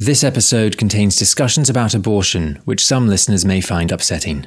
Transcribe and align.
This 0.00 0.22
episode 0.22 0.78
contains 0.78 1.16
discussions 1.16 1.68
about 1.68 1.92
abortion, 1.92 2.60
which 2.64 2.84
some 2.86 3.08
listeners 3.08 3.44
may 3.44 3.60
find 3.60 3.90
upsetting. 3.90 4.46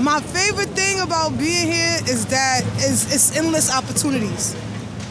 My 0.00 0.20
favorite 0.20 0.70
thing 0.70 0.98
about 1.00 1.38
being 1.38 1.70
here 1.70 1.98
is 2.08 2.26
that 2.26 2.62
it's, 2.78 3.14
it's 3.14 3.36
endless 3.36 3.72
opportunities. 3.72 4.56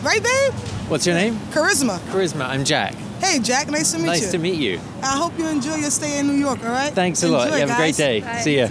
Right, 0.03 0.21
babe? 0.21 0.53
What's 0.89 1.05
your 1.05 1.15
name? 1.15 1.35
Charisma. 1.51 1.99
Charisma. 2.11 2.45
I'm 2.45 2.65
Jack. 2.65 2.93
Hey, 3.21 3.39
Jack. 3.39 3.69
Nice 3.69 3.93
to 3.93 3.97
meet 3.99 4.03
you. 4.03 4.07
Nice 4.11 4.31
to 4.31 4.37
meet 4.37 4.59
you. 4.59 4.79
I 5.01 5.15
hope 5.17 5.37
you 5.39 5.47
enjoy 5.47 5.75
your 5.75 5.91
stay 5.91 6.19
in 6.19 6.27
New 6.27 6.33
York. 6.33 6.59
All 6.63 6.71
right. 6.71 6.91
Thanks 6.91 7.23
a 7.23 7.29
lot. 7.29 7.51
You 7.51 7.59
have 7.59 7.69
a 7.71 7.75
great 7.75 7.95
day. 7.95 8.19
Bye. 8.19 8.39
See 8.41 8.57
ya. 8.57 8.67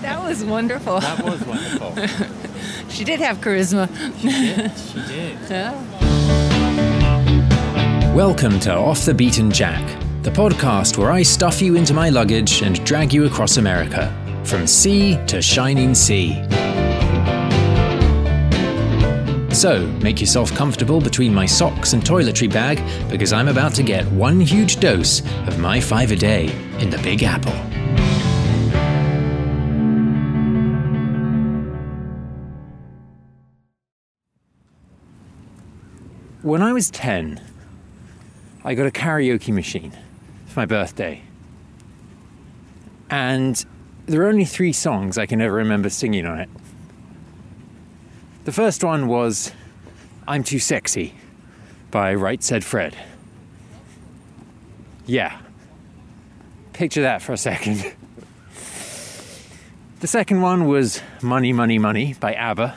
That 0.00 0.20
was 0.20 0.44
wonderful. 0.44 0.98
That 0.98 1.24
was 1.24 1.40
wonderful. 1.44 1.94
she 2.88 3.04
did 3.04 3.20
have 3.20 3.38
charisma. 3.38 3.88
she 4.20 4.26
did. 5.06 5.38
Yeah. 5.52 5.91
Welcome 8.14 8.60
to 8.60 8.74
Off 8.74 9.06
the 9.06 9.14
Beaten 9.14 9.50
Jack, 9.50 9.82
the 10.22 10.28
podcast 10.28 10.98
where 10.98 11.10
I 11.10 11.22
stuff 11.22 11.62
you 11.62 11.76
into 11.76 11.94
my 11.94 12.10
luggage 12.10 12.60
and 12.60 12.84
drag 12.84 13.10
you 13.10 13.24
across 13.24 13.56
America, 13.56 14.12
from 14.44 14.66
sea 14.66 15.18
to 15.28 15.40
shining 15.40 15.94
sea. 15.94 16.34
So, 19.54 19.86
make 20.02 20.20
yourself 20.20 20.54
comfortable 20.54 21.00
between 21.00 21.32
my 21.32 21.46
socks 21.46 21.94
and 21.94 22.02
toiletry 22.02 22.52
bag 22.52 22.82
because 23.08 23.32
I'm 23.32 23.48
about 23.48 23.74
to 23.76 23.82
get 23.82 24.04
one 24.12 24.42
huge 24.42 24.78
dose 24.78 25.20
of 25.46 25.58
my 25.58 25.80
five 25.80 26.12
a 26.12 26.16
day 26.16 26.54
in 26.80 26.90
the 26.90 26.98
Big 26.98 27.22
Apple. 27.22 27.54
When 36.42 36.60
I 36.60 36.74
was 36.74 36.90
10, 36.90 37.40
I 38.64 38.74
got 38.74 38.86
a 38.86 38.90
karaoke 38.90 39.52
machine 39.52 39.92
for 40.46 40.60
my 40.60 40.66
birthday. 40.66 41.22
And 43.10 43.64
there 44.06 44.22
are 44.22 44.28
only 44.28 44.44
three 44.44 44.72
songs 44.72 45.18
I 45.18 45.26
can 45.26 45.40
ever 45.40 45.54
remember 45.54 45.90
singing 45.90 46.26
on 46.26 46.38
it. 46.38 46.48
The 48.44 48.52
first 48.52 48.82
one 48.82 49.06
was 49.06 49.52
I'm 50.26 50.42
Too 50.42 50.58
Sexy 50.58 51.14
by 51.90 52.14
Right 52.14 52.42
Said 52.42 52.64
Fred. 52.64 52.96
Yeah. 55.06 55.38
Picture 56.72 57.02
that 57.02 57.22
for 57.22 57.32
a 57.32 57.36
second. 57.38 57.94
The 60.02 60.08
second 60.08 60.40
one 60.40 60.66
was 60.66 61.00
Money, 61.22 61.52
Money, 61.52 61.78
Money 61.78 62.14
by 62.18 62.34
ABBA. 62.34 62.76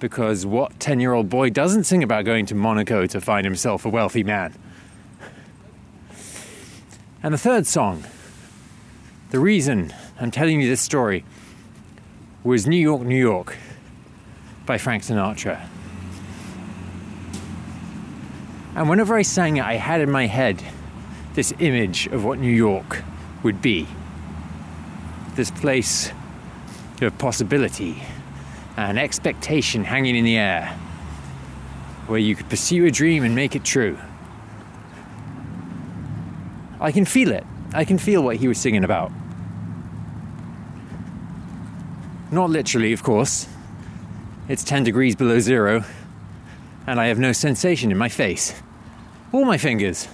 Because 0.00 0.46
what 0.46 0.78
10 0.78 1.00
year 1.00 1.12
old 1.12 1.28
boy 1.28 1.50
doesn't 1.50 1.84
sing 1.84 2.02
about 2.02 2.24
going 2.24 2.46
to 2.46 2.54
Monaco 2.54 3.06
to 3.06 3.20
find 3.20 3.44
himself 3.44 3.84
a 3.84 3.88
wealthy 3.88 4.22
man? 4.22 4.54
And 7.22 7.34
the 7.34 7.38
third 7.38 7.66
song, 7.66 8.04
the 9.30 9.40
reason 9.40 9.92
I'm 10.20 10.30
telling 10.30 10.60
you 10.60 10.68
this 10.68 10.80
story, 10.80 11.24
was 12.44 12.66
New 12.66 12.76
York, 12.76 13.02
New 13.02 13.18
York 13.18 13.56
by 14.64 14.78
Frank 14.78 15.02
Sinatra. 15.02 15.66
And 18.76 18.88
whenever 18.88 19.16
I 19.16 19.22
sang 19.22 19.56
it, 19.56 19.64
I 19.64 19.74
had 19.74 20.00
in 20.00 20.10
my 20.10 20.26
head 20.26 20.62
this 21.34 21.52
image 21.58 22.06
of 22.06 22.24
what 22.24 22.38
New 22.38 22.52
York 22.52 23.02
would 23.42 23.60
be 23.60 23.88
this 25.34 25.50
place 25.50 26.12
of 27.00 27.16
possibility 27.18 28.02
and 28.78 28.96
expectation 28.96 29.82
hanging 29.82 30.14
in 30.14 30.24
the 30.24 30.36
air, 30.36 30.66
where 32.06 32.20
you 32.20 32.36
could 32.36 32.48
pursue 32.48 32.86
a 32.86 32.90
dream 32.92 33.24
and 33.24 33.34
make 33.34 33.56
it 33.56 33.64
true. 33.64 33.98
I 36.80 36.92
can 36.92 37.04
feel 37.04 37.32
it. 37.32 37.44
I 37.74 37.84
can 37.84 37.98
feel 37.98 38.22
what 38.22 38.36
he 38.36 38.46
was 38.46 38.56
singing 38.56 38.84
about. 38.84 39.10
Not 42.30 42.50
literally, 42.50 42.92
of 42.92 43.02
course. 43.02 43.48
It's 44.48 44.62
10 44.62 44.84
degrees 44.84 45.16
below 45.16 45.40
zero, 45.40 45.82
and 46.86 47.00
I 47.00 47.08
have 47.08 47.18
no 47.18 47.32
sensation 47.32 47.90
in 47.90 47.98
my 47.98 48.08
face 48.08 48.54
or 49.32 49.44
my 49.44 49.58
fingers. 49.58 50.06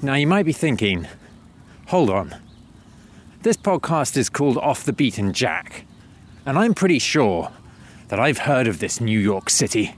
Now, 0.00 0.14
you 0.14 0.26
might 0.26 0.46
be 0.46 0.54
thinking, 0.54 1.06
hold 1.88 2.08
on. 2.08 2.34
This 3.42 3.58
podcast 3.58 4.16
is 4.16 4.30
called 4.30 4.56
Off 4.56 4.84
the 4.84 4.94
Beaten 4.94 5.34
Jack, 5.34 5.84
and 6.46 6.58
I'm 6.58 6.74
pretty 6.74 6.98
sure 6.98 7.50
that 8.08 8.18
I've 8.18 8.38
heard 8.38 8.66
of 8.66 8.78
this 8.78 9.00
New 9.00 9.18
York 9.18 9.50
City. 9.50 9.94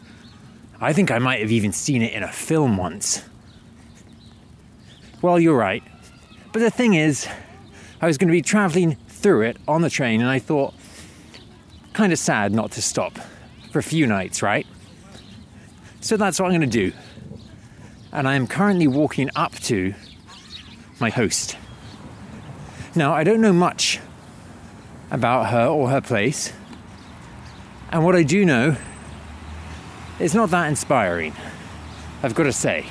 I 0.81 0.93
think 0.93 1.11
I 1.11 1.19
might 1.19 1.41
have 1.41 1.53
even 1.53 1.73
seen 1.73 2.03
it 2.03 2.13
in 2.13 2.23
a 2.23 2.33
film 2.33 2.77
once. 2.77 3.25
Well, 5.23 5.39
you're 5.39 5.57
right. 5.57 5.83
But 6.53 6.61
the 6.61 6.71
thing 6.71 6.95
is, 6.95 7.29
I 8.01 8.07
was 8.07 8.19
going 8.19 8.29
to 8.29 8.33
be 8.33 8.43
traveling 8.43 8.97
through 9.09 9.43
it 9.43 9.57
on 9.69 9.83
the 9.83 9.91
train, 9.91 10.21
and 10.21 10.29
I 10.29 10.39
thought, 10.39 10.75
kind 11.93 12.13
of 12.13 12.19
sad 12.19 12.53
not 12.53 12.73
to 12.73 12.83
stop 12.83 13.19
for 13.71 13.79
a 13.79 13.83
few 13.83 14.07
nights, 14.07 14.43
right? 14.43 14.67
So 16.01 16.17
that's 16.17 16.41
what 16.41 16.47
I'm 16.47 16.59
going 16.59 16.69
to 16.69 16.91
do. 16.91 16.93
And 18.11 18.29
I 18.29 18.35
am 18.35 18.47
currently 18.47 18.89
walking 18.89 19.31
up 19.37 19.55
to 19.61 19.95
my 20.99 21.11
host. 21.11 21.57
Now, 22.95 23.15
I 23.15 23.25
don't 23.25 23.41
know 23.41 23.53
much 23.53 24.01
about 25.13 25.51
her 25.51 25.67
or 25.67 25.91
her 25.91 26.01
place, 26.01 26.55
and 27.91 28.03
what 28.03 28.17
I 28.17 28.23
do 28.23 28.47
know 28.47 28.77
is 30.19 30.35
not 30.35 30.51
that 30.51 30.69
inspiring, 30.69 31.35
I've 32.23 32.35
got 32.35 32.45
to 32.45 32.53
say. 32.53 32.87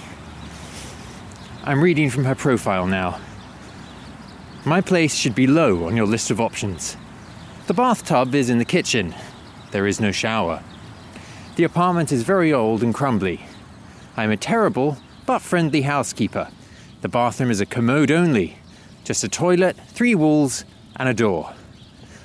I'm 1.63 1.83
reading 1.83 2.11
from 2.11 2.25
her 2.25 2.35
profile 2.35 2.85
now. 2.85 3.19
My 4.65 4.81
place 4.81 5.15
should 5.15 5.33
be 5.33 5.47
low 5.47 5.85
on 5.87 5.97
your 5.97 6.05
list 6.05 6.29
of 6.29 6.39
options. 6.39 6.95
The 7.65 7.73
bathtub 7.73 8.35
is 8.35 8.51
in 8.51 8.59
the 8.59 8.65
kitchen. 8.65 9.15
There 9.71 9.87
is 9.87 9.99
no 9.99 10.11
shower. 10.11 10.61
The 11.55 11.63
apartment 11.63 12.11
is 12.11 12.21
very 12.21 12.53
old 12.53 12.83
and 12.83 12.93
crumbly. 12.93 13.45
I 14.15 14.23
am 14.23 14.31
a 14.31 14.37
terrible 14.37 14.97
but 15.25 15.39
friendly 15.39 15.81
housekeeper. 15.81 16.49
The 17.01 17.09
bathroom 17.09 17.49
is 17.49 17.61
a 17.61 17.65
commode 17.65 18.11
only, 18.11 18.59
just 19.03 19.23
a 19.23 19.27
toilet, 19.27 19.75
three 19.87 20.13
walls, 20.13 20.65
and 20.97 21.09
a 21.09 21.13
door. 21.15 21.55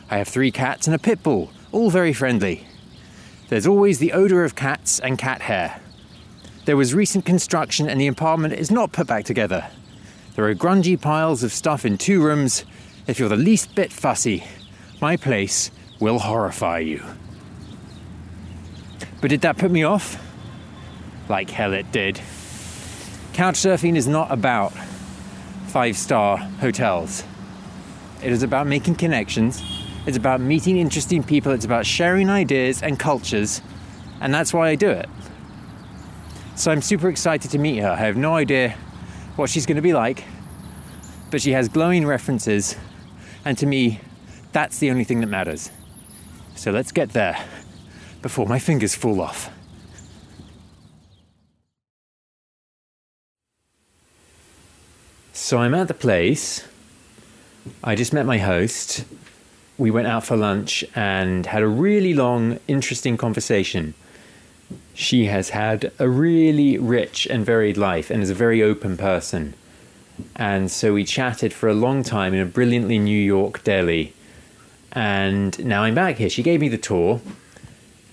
I 0.08 0.18
have 0.18 0.28
three 0.28 0.50
cats 0.50 0.86
and 0.86 0.94
a 0.94 0.98
pit 0.98 1.22
bull, 1.22 1.50
all 1.72 1.90
very 1.90 2.12
friendly. 2.12 2.66
There's 3.48 3.66
always 3.66 3.98
the 3.98 4.12
odour 4.12 4.44
of 4.44 4.54
cats 4.54 5.00
and 5.00 5.18
cat 5.18 5.42
hair. 5.42 5.80
There 6.64 6.76
was 6.76 6.94
recent 6.94 7.24
construction 7.24 7.88
and 7.88 8.00
the 8.00 8.06
apartment 8.06 8.54
is 8.54 8.70
not 8.70 8.92
put 8.92 9.06
back 9.06 9.24
together. 9.24 9.68
There 10.34 10.44
are 10.44 10.54
grungy 10.54 11.00
piles 11.00 11.42
of 11.42 11.52
stuff 11.52 11.84
in 11.84 11.96
two 11.96 12.22
rooms. 12.22 12.64
If 13.06 13.18
you're 13.18 13.28
the 13.28 13.36
least 13.36 13.74
bit 13.74 13.92
fussy, 13.92 14.44
my 15.00 15.16
place 15.16 15.70
will 16.00 16.18
horrify 16.18 16.80
you. 16.80 17.02
But 19.20 19.30
did 19.30 19.40
that 19.42 19.58
put 19.58 19.70
me 19.70 19.82
off? 19.82 20.22
Like 21.28 21.50
hell 21.50 21.72
it 21.72 21.90
did. 21.90 22.20
Couchsurfing 23.32 23.96
is 23.96 24.06
not 24.06 24.30
about 24.30 24.72
five 25.68 25.96
star 25.96 26.38
hotels. 26.38 27.24
It 28.22 28.32
is 28.32 28.42
about 28.42 28.66
making 28.66 28.96
connections. 28.96 29.62
It's 30.06 30.16
about 30.16 30.40
meeting 30.40 30.76
interesting 30.76 31.24
people. 31.24 31.52
It's 31.52 31.64
about 31.64 31.84
sharing 31.84 32.30
ideas 32.30 32.80
and 32.82 32.98
cultures. 32.98 33.60
And 34.20 34.32
that's 34.32 34.54
why 34.54 34.68
I 34.68 34.76
do 34.76 34.88
it. 34.88 35.08
So 36.54 36.70
I'm 36.70 36.80
super 36.80 37.08
excited 37.08 37.50
to 37.50 37.58
meet 37.58 37.78
her. 37.80 37.90
I 37.90 37.96
have 37.96 38.16
no 38.16 38.36
idea 38.36 38.76
what 39.34 39.50
she's 39.50 39.66
going 39.66 39.76
to 39.76 39.82
be 39.82 39.92
like, 39.92 40.24
but 41.30 41.42
she 41.42 41.52
has 41.52 41.68
glowing 41.68 42.06
references. 42.06 42.76
And 43.44 43.58
to 43.58 43.66
me, 43.66 44.00
that's 44.52 44.78
the 44.78 44.90
only 44.90 45.04
thing 45.04 45.20
that 45.20 45.26
matters. 45.26 45.70
So 46.54 46.70
let's 46.70 46.92
get 46.92 47.10
there 47.10 47.44
before 48.22 48.46
my 48.46 48.58
fingers 48.58 48.94
fall 48.94 49.20
off. 49.20 49.50
So 55.32 55.58
I'm 55.58 55.74
at 55.74 55.88
the 55.88 55.94
place. 55.94 56.66
I 57.84 57.94
just 57.94 58.12
met 58.12 58.24
my 58.24 58.38
host. 58.38 59.04
We 59.78 59.90
went 59.90 60.06
out 60.06 60.24
for 60.24 60.36
lunch 60.36 60.84
and 60.94 61.44
had 61.44 61.62
a 61.62 61.68
really 61.68 62.14
long, 62.14 62.58
interesting 62.66 63.18
conversation. 63.18 63.94
She 64.94 65.26
has 65.26 65.50
had 65.50 65.92
a 65.98 66.08
really 66.08 66.78
rich 66.78 67.26
and 67.26 67.44
varied 67.44 67.76
life 67.76 68.10
and 68.10 68.22
is 68.22 68.30
a 68.30 68.34
very 68.34 68.62
open 68.62 68.96
person. 68.96 69.52
And 70.34 70.70
so 70.70 70.94
we 70.94 71.04
chatted 71.04 71.52
for 71.52 71.68
a 71.68 71.74
long 71.74 72.02
time 72.02 72.32
in 72.32 72.40
a 72.40 72.46
brilliantly 72.46 72.98
New 72.98 73.20
York 73.20 73.62
deli. 73.64 74.14
And 74.92 75.62
now 75.62 75.82
I'm 75.82 75.94
back 75.94 76.16
here. 76.16 76.30
She 76.30 76.42
gave 76.42 76.60
me 76.60 76.70
the 76.70 76.78
tour. 76.78 77.20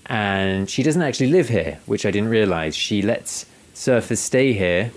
And 0.08 0.70
she 0.70 0.84
doesn't 0.84 1.02
actually 1.02 1.28
live 1.28 1.48
here, 1.48 1.80
which 1.86 2.06
I 2.06 2.12
didn't 2.12 2.30
realize. 2.30 2.76
She 2.76 3.02
lets 3.02 3.46
surfers 3.74 4.18
stay 4.18 4.52
here, 4.52 4.92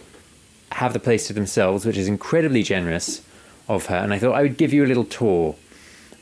have 0.72 0.92
the 0.92 0.98
place 0.98 1.28
to 1.28 1.32
themselves, 1.32 1.86
which 1.86 1.96
is 1.96 2.08
incredibly 2.08 2.64
generous 2.64 3.22
of 3.68 3.86
her. 3.86 3.96
And 3.96 4.12
I 4.12 4.18
thought 4.18 4.34
I 4.34 4.42
would 4.42 4.56
give 4.56 4.72
you 4.72 4.84
a 4.84 4.88
little 4.88 5.04
tour 5.04 5.54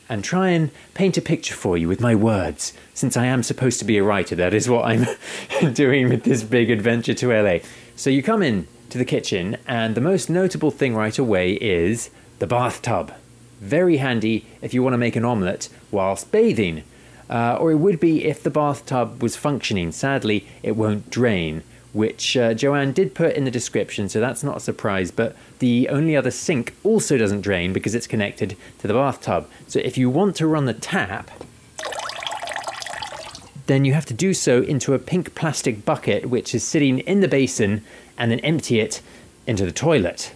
and 0.09 0.23
try 0.23 0.49
and 0.49 0.71
paint 0.93 1.17
a 1.17 1.21
picture 1.21 1.55
for 1.55 1.77
you 1.77 1.87
with 1.87 2.01
my 2.01 2.15
words. 2.15 2.73
Since 2.93 3.17
I 3.17 3.25
am 3.25 3.43
supposed 3.43 3.79
to 3.79 3.85
be 3.85 3.97
a 3.97 4.03
writer, 4.03 4.35
that 4.35 4.53
is 4.53 4.69
what 4.69 4.85
I'm 4.85 5.05
doing 5.73 6.09
with 6.09 6.23
this 6.23 6.43
big 6.43 6.69
adventure 6.69 7.13
to 7.15 7.33
LA. 7.33 7.59
So 7.95 8.09
you 8.09 8.21
come 8.21 8.43
in 8.43 8.67
to 8.89 8.97
the 8.97 9.05
kitchen, 9.05 9.57
and 9.67 9.95
the 9.95 10.01
most 10.01 10.29
notable 10.29 10.71
thing 10.71 10.95
right 10.95 11.17
away 11.17 11.53
is 11.53 12.09
the 12.39 12.47
bathtub. 12.47 13.13
Very 13.59 13.97
handy 13.97 14.45
if 14.61 14.73
you 14.73 14.83
want 14.83 14.93
to 14.93 14.97
make 14.97 15.15
an 15.15 15.25
omelette 15.25 15.69
whilst 15.91 16.31
bathing. 16.31 16.83
Uh, 17.29 17.57
or 17.59 17.71
it 17.71 17.77
would 17.77 17.99
be 17.99 18.25
if 18.25 18.43
the 18.43 18.51
bathtub 18.51 19.21
was 19.21 19.35
functioning. 19.35 19.91
Sadly, 19.91 20.47
it 20.61 20.75
won't 20.75 21.09
drain, 21.09 21.63
which 21.95 22.35
uh, 22.35 22.53
Joann 22.53 22.93
did 22.93 23.15
put 23.15 23.37
in 23.37 23.45
the 23.45 23.51
description, 23.51 24.09
so 24.09 24.19
that's 24.19 24.43
not 24.43 24.57
a 24.57 24.59
surprise. 24.59 25.11
But 25.11 25.33
the 25.59 25.87
only 25.87 26.17
other 26.17 26.29
sink 26.29 26.75
also 26.83 27.17
doesn't 27.17 27.39
drain 27.39 27.71
because 27.71 27.95
it's 27.95 28.05
connected 28.05 28.57
to 28.79 28.87
the 28.87 28.93
bathtub. 28.93 29.49
So 29.67 29.79
if 29.79 29.97
you 29.97 30.09
want 30.09 30.35
to 30.35 30.45
run 30.45 30.65
the 30.65 30.73
tap, 30.73 31.31
then 33.67 33.85
you 33.85 33.93
have 33.93 34.05
to 34.07 34.13
do 34.13 34.33
so 34.33 34.61
into 34.61 34.93
a 34.93 34.99
pink 34.99 35.35
plastic 35.35 35.85
bucket 35.85 36.25
which 36.29 36.53
is 36.53 36.65
sitting 36.65 36.99
in 36.99 37.21
the 37.21 37.29
basin 37.29 37.81
and 38.17 38.29
then 38.29 38.41
empty 38.41 38.81
it 38.81 39.01
into 39.47 39.65
the 39.65 39.71
toilet. 39.71 40.35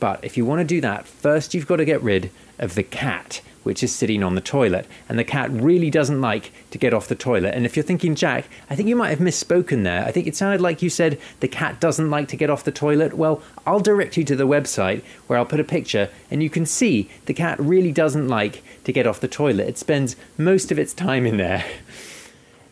But 0.00 0.24
if 0.24 0.38
you 0.38 0.46
want 0.46 0.60
to 0.60 0.64
do 0.64 0.80
that, 0.80 1.06
first 1.06 1.52
you've 1.52 1.66
got 1.66 1.76
to 1.76 1.84
get 1.84 2.02
rid 2.02 2.30
of 2.58 2.76
the 2.76 2.82
cat 2.82 3.42
which 3.64 3.82
is 3.82 3.94
sitting 3.94 4.22
on 4.22 4.36
the 4.36 4.40
toilet. 4.40 4.86
And 5.08 5.18
the 5.18 5.24
cat 5.24 5.50
really 5.50 5.90
doesn't 5.90 6.20
like 6.20 6.52
to 6.70 6.78
get 6.78 6.94
off 6.94 7.08
the 7.08 7.14
toilet. 7.14 7.54
And 7.54 7.66
if 7.66 7.76
you're 7.76 7.82
thinking, 7.82 8.14
Jack, 8.14 8.48
I 8.70 8.76
think 8.76 8.88
you 8.88 8.94
might 8.94 9.10
have 9.10 9.18
misspoken 9.18 9.82
there. 9.82 10.04
I 10.04 10.12
think 10.12 10.26
it 10.26 10.36
sounded 10.36 10.60
like 10.60 10.82
you 10.82 10.90
said 10.90 11.18
the 11.40 11.48
cat 11.48 11.80
doesn't 11.80 12.10
like 12.10 12.28
to 12.28 12.36
get 12.36 12.50
off 12.50 12.64
the 12.64 12.70
toilet. 12.70 13.14
Well, 13.14 13.42
I'll 13.66 13.80
direct 13.80 14.16
you 14.16 14.24
to 14.24 14.36
the 14.36 14.46
website 14.46 15.02
where 15.26 15.38
I'll 15.38 15.44
put 15.44 15.60
a 15.60 15.64
picture 15.64 16.08
and 16.30 16.42
you 16.42 16.50
can 16.50 16.66
see 16.66 17.10
the 17.26 17.34
cat 17.34 17.58
really 17.58 17.92
doesn't 17.92 18.28
like 18.28 18.62
to 18.84 18.92
get 18.92 19.06
off 19.06 19.20
the 19.20 19.28
toilet. 19.28 19.68
It 19.68 19.78
spends 19.78 20.16
most 20.38 20.70
of 20.70 20.78
its 20.78 20.94
time 20.94 21.26
in 21.26 21.38
there. 21.38 21.64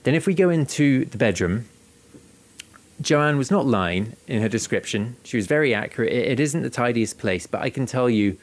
Then, 0.05 0.17
if 0.17 0.27
we 0.27 0.35
go 0.35 0.51
into 0.51 1.05
the 1.05 1.17
bedroom, 1.17 1.67
Joann 3.01 3.37
was 3.37 3.51
not 3.51 3.67
lying 3.67 4.17
in 4.27 4.43
her 4.43 4.49
description. 4.49 5.17
She 5.25 5.37
was 5.37 5.47
very 5.47 5.75
accurate. 5.75 6.13
It 6.13 6.41
isn't 6.41 6.63
the 6.63 6.71
tidiest 6.71 7.19
place, 7.19 7.47
but 7.47 7.63
I 7.63 7.71
can 7.71 7.87
tell 7.87 8.09
you 8.09 8.37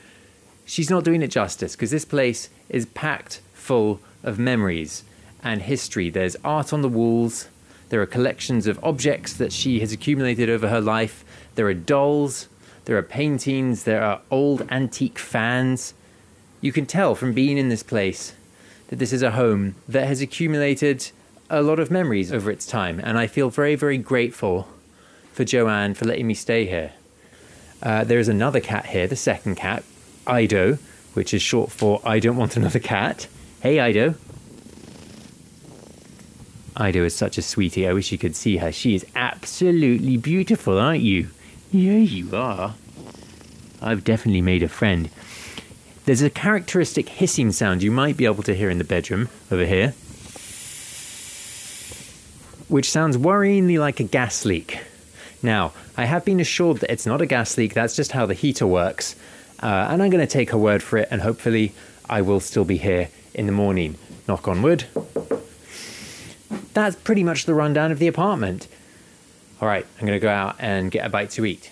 she's 0.70 0.90
not 0.90 1.04
doing 1.04 1.24
it 1.24 1.32
justice 1.32 1.76
because 1.76 1.90
this 1.90 2.06
place 2.06 2.50
is 2.70 2.86
packed 2.86 3.42
full 3.54 4.00
of 4.24 4.38
memories 4.38 5.04
and 5.44 5.64
history. 5.64 6.10
There's 6.10 6.36
art 6.44 6.72
on 6.72 6.84
the 6.84 6.90
walls, 6.90 7.48
there 7.90 8.02
are 8.02 8.06
collections 8.06 8.68
of 8.68 8.80
objects 8.84 9.34
that 9.34 9.52
she 9.52 9.80
has 9.80 9.92
accumulated 9.92 10.48
over 10.48 10.70
her 10.70 10.80
life, 10.80 11.26
there 11.56 11.68
are 11.68 11.74
dolls, 11.74 12.48
there 12.86 12.98
are 12.98 13.04
paintings, 13.04 13.84
there 13.84 14.04
are 14.04 14.22
old 14.30 14.62
antique 14.70 15.18
fans. 15.18 15.96
You 16.62 16.72
can 16.72 16.86
tell 16.86 17.16
from 17.16 17.34
being 17.34 17.58
in 17.58 17.70
this 17.70 17.84
place 17.84 18.34
that 18.90 18.98
this 19.00 19.12
is 19.12 19.24
a 19.24 19.32
home 19.32 19.76
that 19.88 20.08
has 20.08 20.22
accumulated 20.22 21.10
a 21.50 21.64
lot 21.64 21.80
of 21.80 21.90
memories 21.90 22.32
over 22.32 22.52
its 22.52 22.68
time, 22.68 23.02
and 23.04 23.18
I 23.18 23.26
feel 23.26 23.50
very, 23.50 23.76
very 23.76 23.98
grateful 23.98 24.68
for 25.34 25.44
Joann 25.46 25.96
for 25.96 26.06
letting 26.06 26.28
me 26.28 26.36
stay 26.36 26.66
here. 26.68 26.92
Uh, 27.82 28.04
there 28.04 28.20
is 28.20 28.28
another 28.28 28.60
cat 28.60 28.88
here, 28.88 29.08
the 29.08 29.16
second 29.16 29.56
cat, 29.56 29.84
Ido, 30.28 30.78
which 31.14 31.34
is 31.34 31.42
short 31.42 31.72
for 31.72 32.02
I 32.04 32.20
don't 32.20 32.38
want 32.38 32.58
another 32.58 32.80
cat. 32.80 33.28
Hey, 33.62 33.88
Ido. 33.90 34.16
Ido 36.80 37.04
is 37.04 37.16
such 37.16 37.38
a 37.38 37.42
sweetie. 37.42 37.88
I 37.88 37.94
wish 37.94 38.12
you 38.12 38.18
could 38.18 38.36
see 38.36 38.58
her. 38.58 38.72
She 38.72 38.96
is 38.96 39.06
absolutely 39.16 40.18
beautiful, 40.18 40.80
aren't 40.80 41.02
you? 41.02 41.30
Yeah, 41.72 41.98
you 41.98 42.36
are. 42.36 42.76
I've 43.82 44.04
definitely 44.04 44.42
made 44.42 44.64
a 44.64 44.70
friend. 44.70 45.10
There's 46.06 46.22
a 46.22 46.30
characteristic 46.30 47.10
hissing 47.10 47.52
sound 47.52 47.84
you 47.84 47.92
might 47.92 48.18
be 48.18 48.26
able 48.26 48.44
to 48.44 48.56
hear 48.56 48.70
in 48.70 48.78
the 48.78 48.84
bedroom 48.84 49.30
over 49.52 49.66
here, 49.66 49.94
which 52.68 52.90
sounds 52.90 53.18
worryingly 53.18 53.78
like 53.78 54.00
a 54.00 54.04
gas 54.04 54.46
leak. 54.46 54.80
Now, 55.44 55.74
I 55.96 56.06
have 56.06 56.26
been 56.26 56.40
assured 56.40 56.78
that 56.78 56.92
it's 56.92 57.06
not 57.06 57.22
a 57.22 57.26
gas 57.26 57.58
leak, 57.58 57.74
that's 57.74 57.96
just 57.96 58.14
how 58.14 58.26
the 58.26 58.34
heater 58.34 58.66
works. 58.66 59.16
Uh, 59.62 59.88
and 59.90 60.02
I'm 60.02 60.10
going 60.10 60.26
to 60.26 60.32
take 60.32 60.52
her 60.52 60.58
word 60.58 60.82
for 60.82 60.98
it, 60.98 61.08
and 61.12 61.22
hopefully, 61.22 61.74
I 62.10 62.22
will 62.22 62.40
still 62.40 62.66
be 62.66 62.78
here 62.78 63.10
in 63.34 63.46
the 63.46 63.52
morning. 63.52 63.96
Knock 64.28 64.48
on 64.48 64.62
wood. 64.62 64.86
That's 66.74 66.96
pretty 66.96 67.24
much 67.24 67.46
the 67.46 67.54
rundown 67.54 67.92
of 67.92 68.00
the 68.00 68.08
apartment. 68.08 68.68
All 69.62 69.68
right, 69.68 69.86
I'm 70.00 70.08
going 70.08 70.18
to 70.18 70.24
go 70.24 70.30
out 70.30 70.56
and 70.60 70.90
get 70.90 71.06
a 71.06 71.10
bite 71.10 71.32
to 71.32 71.46
eat. 71.46 71.72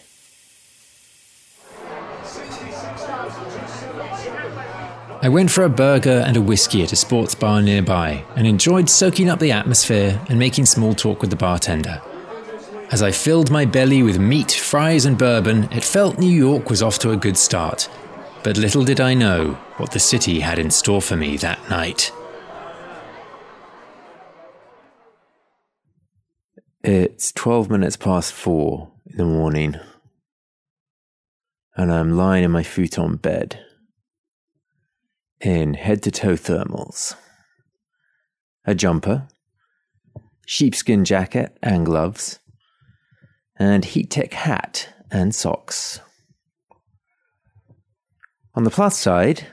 I 5.20 5.30
went 5.30 5.50
for 5.50 5.64
a 5.64 5.70
burger 5.70 6.24
and 6.26 6.38
a 6.38 6.42
whiskey 6.42 6.84
at 6.84 6.94
a 6.94 6.96
sports 6.96 7.34
bar 7.34 7.62
nearby 7.62 8.24
and 8.36 8.46
enjoyed 8.46 8.90
soaking 8.90 9.30
up 9.30 9.40
the 9.40 9.52
atmosphere 9.52 10.22
and 10.30 10.38
making 10.38 10.68
small 10.68 10.94
talk 10.94 11.22
with 11.22 11.32
the 11.32 11.36
bartender. 11.36 12.02
As 12.90 13.04
I 13.04 13.12
filled 13.12 13.52
my 13.52 13.66
belly 13.66 14.02
with 14.02 14.18
meat, 14.18 14.52
fries, 14.52 15.04
and 15.04 15.18
bourbon, 15.18 15.68
it 15.74 15.84
felt 15.84 16.18
New 16.18 16.32
York 16.32 16.70
was 16.70 16.82
off 16.82 16.98
to 17.00 17.12
a 17.12 17.18
good 17.18 17.36
start. 17.36 17.90
But 18.44 18.56
little 18.58 18.86
did 18.86 19.02
I 19.02 19.14
know 19.14 19.56
what 19.76 19.92
the 19.92 20.00
city 20.00 20.40
had 20.40 20.58
in 20.58 20.72
store 20.72 21.02
for 21.02 21.18
me 21.18 21.36
that 21.38 21.70
night. 21.70 22.14
It's 26.82 27.34
12 27.34 27.70
minutes 27.70 27.98
past 27.98 28.32
four 28.32 28.94
in 29.06 29.18
the 29.18 29.26
morning, 29.26 29.76
and 31.76 31.92
I'm 31.92 32.16
lying 32.16 32.46
in 32.46 32.52
my 32.52 32.64
futon 32.64 33.18
bed 33.18 33.60
in 35.42 35.74
head 35.74 36.02
to 36.04 36.12
toe 36.12 36.36
thermals, 36.36 37.16
a 38.64 38.74
jumper, 38.74 39.28
sheepskin 40.46 41.04
jacket 41.04 41.58
and 41.62 41.86
gloves, 41.86 42.40
and 43.60 43.86
heat 43.86 44.10
tech 44.10 44.34
hat 44.34 44.90
and 45.12 45.34
socks. 45.34 46.00
On 48.56 48.64
the 48.64 48.70
plus 48.70 48.98
side, 48.98 49.48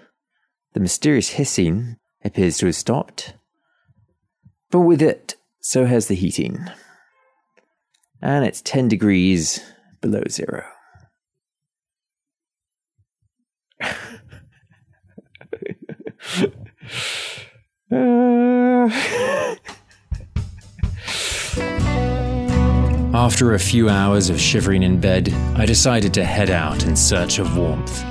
the 0.73 0.81
mysterious 0.81 1.31
hissing 1.31 1.97
appears 2.25 2.59
to 2.59 2.67
have 2.67 2.75
stopped, 2.75 3.35
but 4.71 4.81
with 4.81 5.03
it, 5.03 5.37
so 5.61 5.87
has 5.87 6.09
the 6.09 6.15
heating. 6.15 6.67
And 8.23 8.45
it's 8.45 8.63
10 8.63 8.89
degrees 8.89 9.61
below 10.01 10.23
zero. 10.29 10.65
uh... 17.93 19.55
After 23.15 23.55
a 23.55 23.61
few 23.61 23.89
hours 23.89 24.29
of 24.29 24.41
shivering 24.41 24.83
in 24.83 24.99
bed, 24.99 25.33
I 25.55 25.67
decided 25.67 26.13
to 26.15 26.25
head 26.25 26.51
out 26.51 26.85
in 26.85 26.97
search 26.97 27.39
of 27.39 27.57
warmth. 27.57 28.03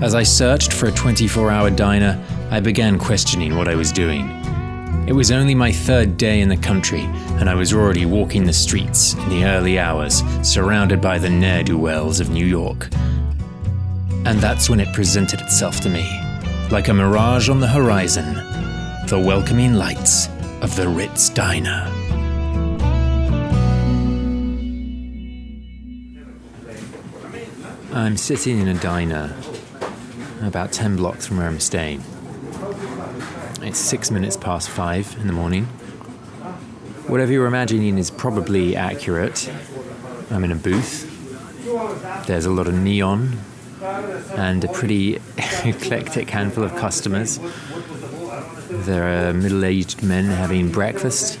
As 0.00 0.14
I 0.14 0.22
searched 0.22 0.72
for 0.72 0.86
a 0.86 0.92
24 0.92 1.50
hour 1.50 1.68
diner, 1.68 2.24
I 2.52 2.60
began 2.60 2.96
questioning 2.96 3.56
what 3.56 3.66
I 3.66 3.74
was 3.74 3.90
doing. 3.90 4.30
It 5.08 5.12
was 5.12 5.32
only 5.32 5.56
my 5.56 5.72
third 5.72 6.16
day 6.16 6.42
in 6.42 6.48
the 6.48 6.56
country, 6.56 7.02
and 7.40 7.50
I 7.50 7.56
was 7.56 7.72
already 7.72 8.06
walking 8.06 8.44
the 8.44 8.52
streets 8.52 9.14
in 9.14 9.28
the 9.30 9.44
early 9.46 9.80
hours, 9.80 10.22
surrounded 10.42 11.00
by 11.00 11.18
the 11.18 11.28
ne'er 11.28 11.64
do 11.64 11.76
wells 11.76 12.20
of 12.20 12.30
New 12.30 12.46
York. 12.46 12.88
And 14.24 14.38
that's 14.38 14.70
when 14.70 14.78
it 14.78 14.94
presented 14.94 15.40
itself 15.40 15.80
to 15.80 15.88
me, 15.88 16.08
like 16.70 16.86
a 16.86 16.94
mirage 16.94 17.48
on 17.48 17.58
the 17.58 17.66
horizon 17.66 18.34
the 19.08 19.18
welcoming 19.18 19.74
lights 19.74 20.28
of 20.62 20.74
the 20.76 20.88
Ritz 20.88 21.28
Diner. 21.30 22.01
I'm 27.94 28.16
sitting 28.16 28.58
in 28.58 28.68
a 28.68 28.74
diner 28.74 29.36
about 30.40 30.72
10 30.72 30.96
blocks 30.96 31.26
from 31.26 31.36
where 31.36 31.46
I'm 31.46 31.60
staying. 31.60 32.02
It's 33.60 33.78
six 33.78 34.10
minutes 34.10 34.34
past 34.34 34.70
five 34.70 35.14
in 35.20 35.26
the 35.26 35.34
morning. 35.34 35.66
Whatever 37.06 37.32
you're 37.32 37.46
imagining 37.46 37.98
is 37.98 38.10
probably 38.10 38.76
accurate. 38.76 39.52
I'm 40.30 40.42
in 40.42 40.52
a 40.52 40.56
booth. 40.56 41.06
There's 42.26 42.46
a 42.46 42.50
lot 42.50 42.66
of 42.66 42.72
neon 42.72 43.38
and 43.82 44.64
a 44.64 44.68
pretty 44.68 45.16
eclectic 45.62 46.30
handful 46.30 46.64
of 46.64 46.74
customers. 46.76 47.40
There 48.70 49.28
are 49.28 49.34
middle 49.34 49.66
aged 49.66 50.02
men 50.02 50.24
having 50.24 50.70
breakfast. 50.70 51.38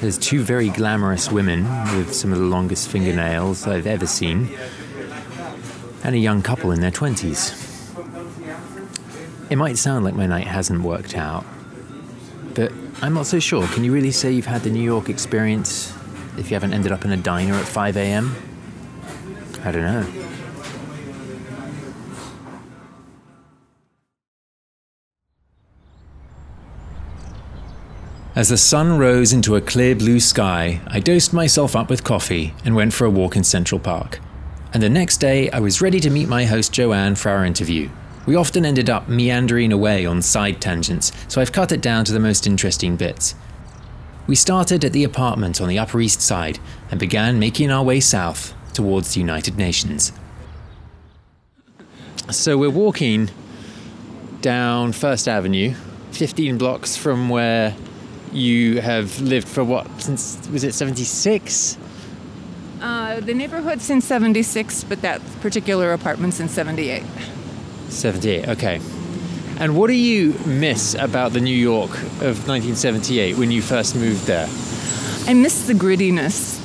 There's 0.00 0.18
two 0.18 0.42
very 0.42 0.70
glamorous 0.70 1.30
women 1.30 1.62
with 1.96 2.12
some 2.12 2.32
of 2.32 2.40
the 2.40 2.46
longest 2.46 2.88
fingernails 2.88 3.68
I've 3.68 3.86
ever 3.86 4.08
seen 4.08 4.50
and 6.08 6.16
a 6.16 6.18
young 6.18 6.40
couple 6.40 6.72
in 6.72 6.80
their 6.80 6.90
20s. 6.90 7.52
It 9.50 9.56
might 9.56 9.76
sound 9.76 10.06
like 10.06 10.14
my 10.14 10.24
night 10.24 10.46
hasn't 10.46 10.80
worked 10.80 11.14
out, 11.14 11.44
but 12.54 12.72
I'm 13.02 13.12
not 13.12 13.26
so 13.26 13.38
sure. 13.38 13.66
Can 13.68 13.84
you 13.84 13.92
really 13.92 14.10
say 14.10 14.32
you've 14.32 14.46
had 14.46 14.62
the 14.62 14.70
New 14.70 14.82
York 14.82 15.10
experience 15.10 15.94
if 16.38 16.50
you 16.50 16.54
haven't 16.54 16.72
ended 16.72 16.92
up 16.92 17.04
in 17.04 17.12
a 17.12 17.16
diner 17.18 17.52
at 17.52 17.66
5 17.66 17.98
a.m.? 17.98 18.34
I 19.64 19.70
don't 19.70 19.82
know. 19.82 20.06
As 28.34 28.48
the 28.48 28.56
sun 28.56 28.96
rose 28.96 29.34
into 29.34 29.56
a 29.56 29.60
clear 29.60 29.94
blue 29.94 30.20
sky, 30.20 30.80
I 30.86 31.00
dosed 31.00 31.34
myself 31.34 31.76
up 31.76 31.90
with 31.90 32.02
coffee 32.02 32.54
and 32.64 32.74
went 32.74 32.94
for 32.94 33.04
a 33.04 33.10
walk 33.10 33.36
in 33.36 33.44
Central 33.44 33.78
Park. 33.78 34.20
And 34.74 34.82
the 34.82 34.90
next 34.90 35.16
day, 35.16 35.50
I 35.50 35.60
was 35.60 35.80
ready 35.80 35.98
to 36.00 36.10
meet 36.10 36.28
my 36.28 36.44
host 36.44 36.72
Joann 36.72 37.16
for 37.16 37.30
our 37.30 37.44
interview. 37.44 37.88
We 38.26 38.36
often 38.36 38.66
ended 38.66 38.90
up 38.90 39.08
meandering 39.08 39.72
away 39.72 40.04
on 40.04 40.20
side 40.20 40.60
tangents, 40.60 41.10
so 41.26 41.40
I've 41.40 41.52
cut 41.52 41.72
it 41.72 41.80
down 41.80 42.04
to 42.04 42.12
the 42.12 42.20
most 42.20 42.46
interesting 42.46 42.96
bits. 42.96 43.34
We 44.26 44.34
started 44.34 44.84
at 44.84 44.92
the 44.92 45.04
apartment 45.04 45.62
on 45.62 45.68
the 45.68 45.78
Upper 45.78 46.02
East 46.02 46.20
Side 46.20 46.58
and 46.90 47.00
began 47.00 47.38
making 47.38 47.70
our 47.70 47.82
way 47.82 48.00
south 48.00 48.52
towards 48.74 49.14
the 49.14 49.20
United 49.20 49.56
Nations. 49.56 50.12
So 52.30 52.58
we're 52.58 52.68
walking 52.68 53.30
down 54.42 54.92
First 54.92 55.26
Avenue, 55.28 55.72
15 56.12 56.58
blocks 56.58 56.94
from 56.94 57.30
where 57.30 57.74
you 58.32 58.82
have 58.82 59.18
lived 59.22 59.48
for 59.48 59.64
what 59.64 59.86
since 60.02 60.46
was 60.50 60.62
it 60.62 60.74
76? 60.74 61.78
Uh, 62.80 63.20
the 63.20 63.34
neighborhood 63.34 63.80
since 63.80 64.04
76, 64.04 64.84
but 64.84 65.02
that 65.02 65.20
particular 65.40 65.92
apartment 65.92 66.34
since 66.34 66.52
78. 66.52 67.02
78. 67.88 68.48
Okay. 68.48 68.80
And 69.58 69.76
what 69.76 69.88
do 69.88 69.94
you 69.94 70.34
miss 70.46 70.94
about 70.94 71.32
the 71.32 71.40
New 71.40 71.56
York 71.56 71.90
of 72.20 72.46
1978 72.46 73.36
when 73.36 73.50
you 73.50 73.60
first 73.60 73.96
moved 73.96 74.26
there? 74.26 74.48
I 75.26 75.34
miss 75.34 75.66
the 75.66 75.72
grittiness. 75.72 76.64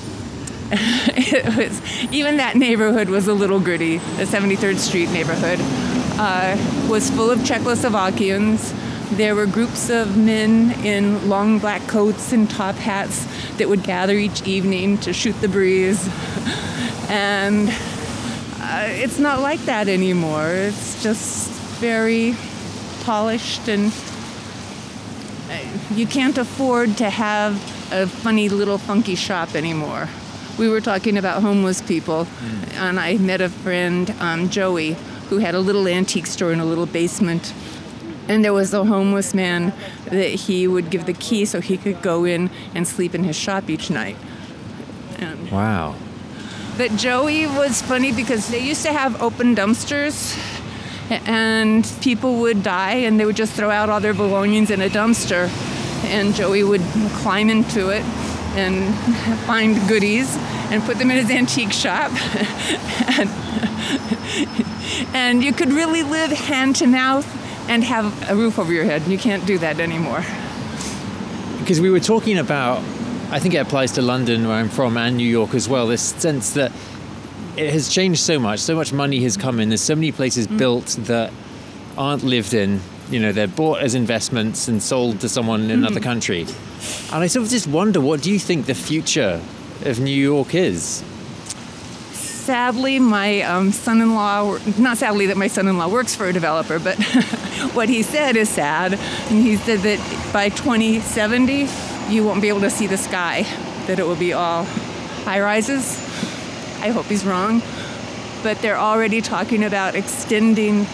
it 0.72 1.56
was 1.56 1.82
even 2.14 2.38
that 2.38 2.56
neighborhood 2.56 3.10
was 3.10 3.28
a 3.28 3.34
little 3.34 3.60
gritty. 3.60 3.98
The 3.98 4.26
73rd 4.26 4.78
Street 4.78 5.10
neighborhood 5.10 5.60
uh, 6.20 6.56
was 6.88 7.10
full 7.10 7.32
of 7.32 7.40
Czechoslovakians. 7.40 8.83
There 9.12 9.36
were 9.36 9.46
groups 9.46 9.90
of 9.90 10.18
men 10.18 10.72
in 10.86 11.30
long 11.30 11.60
black 11.60 11.88
coats 11.88 12.32
and 12.32 12.50
top 12.50 12.76
hats 12.76 13.28
that 13.58 13.70
would 13.70 13.84
gather 13.84 14.16
each 14.16 14.48
evening 14.48 14.98
to 15.00 15.14
shoot 15.14 15.40
the 15.42 15.48
breeze. 15.48 16.10
And 17.10 17.70
uh, 18.60 18.88
it's 18.88 19.20
not 19.20 19.42
like 19.42 19.60
that 19.66 19.88
anymore. 19.88 20.48
It's 20.48 21.04
just 21.04 21.52
very 21.80 22.36
polished 23.04 23.68
and 23.68 23.92
uh, 25.50 25.60
you 25.94 26.08
can't 26.08 26.38
afford 26.38 26.98
to 26.98 27.10
have 27.10 27.56
a 27.92 28.08
funny 28.08 28.50
little 28.50 28.78
funky 28.78 29.16
shop 29.16 29.54
anymore. 29.54 30.08
We 30.58 30.70
were 30.70 30.82
talking 30.82 31.18
about 31.18 31.42
homeless 31.42 31.82
people, 31.82 32.28
and 32.74 33.00
I 33.00 33.18
met 33.18 33.42
a 33.42 33.50
friend, 33.50 34.10
um, 34.20 34.50
Joey, 34.50 34.96
who 35.30 35.40
had 35.40 35.56
a 35.56 35.60
little 35.60 35.88
antique 35.88 36.28
store 36.28 36.52
in 36.52 36.60
a 36.60 36.66
little 36.66 36.86
basement. 36.86 37.54
And 38.28 38.44
there 38.44 38.54
was 38.54 38.74
a 38.74 38.86
homeless 38.86 39.34
man 39.34 39.74
that 40.06 40.30
he 40.30 40.68
would 40.68 40.90
give 40.90 41.06
the 41.06 41.14
key 41.14 41.46
so 41.46 41.60
he 41.60 41.78
could 41.78 42.02
go 42.02 42.24
in 42.24 42.50
and 42.74 42.88
sleep 42.88 43.14
in 43.14 43.24
his 43.24 43.36
shop 43.36 43.70
each 43.70 43.90
night. 43.90 44.16
And 45.20 45.52
Wow. 45.52 45.96
but 46.78 46.96
Joey 46.96 47.46
was 47.48 47.82
funny 47.82 48.12
because 48.12 48.48
they 48.48 48.60
used 48.60 48.84
to 48.86 48.92
have 48.94 49.22
open 49.22 49.56
dumpsters 49.56 50.38
and 51.28 51.86
people 52.02 52.38
would 52.38 52.64
die 52.64 52.96
and 52.96 53.20
they 53.20 53.26
would 53.26 53.36
just 53.36 53.54
throw 53.54 53.70
out 53.70 53.90
all 53.90 54.00
their 54.00 54.14
belongings 54.14 54.72
in 54.72 54.82
a 54.82 54.90
dumpster 54.90 55.50
and 56.06 56.34
Joey 56.34 56.64
would 56.64 56.82
climb 57.22 57.50
into 57.50 57.90
it 57.90 58.04
and 58.56 58.94
find 59.46 59.76
goodies 59.88 60.36
and 60.72 60.82
put 60.84 60.98
them 60.98 61.12
in 61.12 61.18
his 61.18 61.30
antique 61.40 61.72
shop 61.74 62.12
and, 63.20 63.30
and 65.14 65.44
you 65.44 65.54
could 65.54 65.72
really 65.72 66.04
live 66.04 66.32
hand 66.32 66.76
to 66.78 66.88
mouth 66.88 67.28
and 67.70 67.84
have 67.84 68.30
a 68.30 68.36
roof 68.36 68.60
over 68.60 68.72
your 68.72 68.86
head 68.86 69.02
you 69.08 69.18
can't 69.18 69.46
do 69.46 69.58
that 69.58 69.80
anymore 69.80 70.24
Because 71.64 71.80
we 71.80 71.90
were 71.90 72.02
talking 72.02 72.40
about, 72.40 72.80
I 73.32 73.40
think 73.40 73.54
it 73.54 73.60
applies 73.60 73.94
to 73.94 74.02
London, 74.02 74.46
where 74.50 74.58
I'm 74.58 74.68
from, 74.68 74.98
and 74.98 75.16
New 75.16 75.26
York 75.26 75.54
as 75.54 75.70
well, 75.70 75.88
this 75.88 76.02
sense 76.02 76.52
that 76.56 76.74
it 77.56 77.72
has 77.72 77.88
changed 77.88 78.20
so 78.20 78.38
much, 78.38 78.60
so 78.60 78.76
much 78.76 78.92
money 78.92 79.24
has 79.24 79.38
come 79.38 79.62
in, 79.62 79.70
there's 79.70 79.80
so 79.80 79.96
many 79.96 80.12
places 80.12 80.46
mm. 80.46 80.58
built 80.58 80.88
that 81.08 81.32
aren't 81.98 82.26
lived 82.26 82.54
in. 82.54 82.82
You 83.10 83.22
know, 83.22 83.32
they're 83.32 83.48
bought 83.48 83.80
as 83.80 83.96
investments 83.96 84.68
and 84.68 84.84
sold 84.84 85.22
to 85.22 85.30
someone 85.30 85.62
in 85.62 85.72
another 85.72 86.02
mm. 86.02 86.04
country. 86.04 86.42
And 87.14 87.24
I 87.24 87.28
sort 87.28 87.46
of 87.46 87.50
just 87.50 87.68
wonder, 87.68 88.02
what 88.02 88.22
do 88.22 88.30
you 88.30 88.40
think 88.40 88.66
the 88.66 88.76
future 88.76 89.40
of 89.86 90.02
New 90.02 90.12
York 90.12 90.54
is? 90.54 91.02
Sadly, 92.44 93.00
my 93.00 93.42
um, 93.42 93.72
son-in-law, 93.72 94.58
not 94.78 94.98
sadly 94.98 95.28
that 95.28 95.38
my 95.38 95.48
son-in-law 95.48 95.88
works 95.88 96.16
for 96.16 96.28
a 96.28 96.34
developer, 96.34 96.80
but 96.80 97.02
what 97.74 97.90
he 97.90 98.04
said 98.04 98.36
is 98.36 98.50
sad. 98.50 98.94
And 98.94 99.44
he 99.44 99.56
said 99.56 99.80
that 99.80 100.00
by 100.34 100.50
2070, 100.50 101.68
you 102.10 102.24
won't 102.24 102.42
be 102.42 102.50
able 102.50 102.62
to 102.62 102.70
see 102.70 102.88
the 102.88 102.98
sky, 102.98 103.44
that 103.88 104.00
it 104.00 104.06
will 104.06 104.16
be 104.16 104.34
all 104.34 104.66
high 105.26 105.42
rises. 105.42 105.98
I 106.82 106.90
hope 106.90 107.06
he's 107.06 107.26
wrong. 107.26 107.62
But 108.44 108.60
they're 108.60 108.78
already 108.78 109.22
talking 109.22 109.64
about 109.64 109.96
extending 109.96 110.86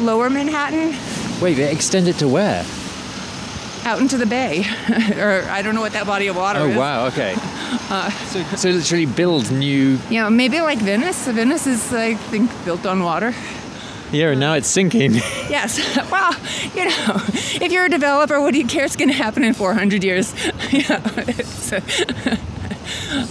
lower 0.00 0.28
Manhattan 0.28 0.94
Wait, 1.40 1.54
they 1.54 1.72
extend 1.72 2.06
it 2.06 2.16
to 2.16 2.28
where? 2.28 2.66
Out 3.84 4.00
into 4.00 4.16
the 4.18 4.26
bay. 4.26 4.60
or 5.16 5.48
I 5.50 5.62
don't 5.62 5.74
know 5.74 5.80
what 5.80 5.92
that 5.92 6.06
body 6.06 6.28
of 6.28 6.36
water 6.36 6.60
is. 6.60 6.64
Oh, 6.64 6.70
is. 6.70 6.76
wow, 6.76 7.06
okay. 7.06 7.34
so, 8.26 8.42
so 8.56 8.70
literally 8.70 9.06
build 9.06 9.50
new. 9.50 9.98
Yeah, 10.10 10.28
maybe 10.28 10.60
like 10.60 10.78
Venice. 10.78 11.26
Venice 11.26 11.66
is, 11.66 11.92
I 11.92 12.14
think, 12.14 12.50
built 12.64 12.86
on 12.86 13.02
water. 13.02 13.34
Yeah, 14.12 14.30
and 14.30 14.40
now 14.40 14.54
it's 14.54 14.68
sinking. 14.68 15.14
Yes. 15.50 15.78
Well, 16.10 16.32
you 16.76 16.84
know, 16.84 17.20
if 17.60 17.72
you're 17.72 17.86
a 17.86 17.88
developer, 17.88 18.40
what 18.40 18.52
do 18.52 18.60
you 18.60 18.66
care? 18.66 18.84
It's 18.84 18.94
going 18.94 19.08
to 19.08 19.14
happen 19.14 19.42
in 19.42 19.52
400 19.52 20.04
years. 20.04 20.32
know, 20.88 21.00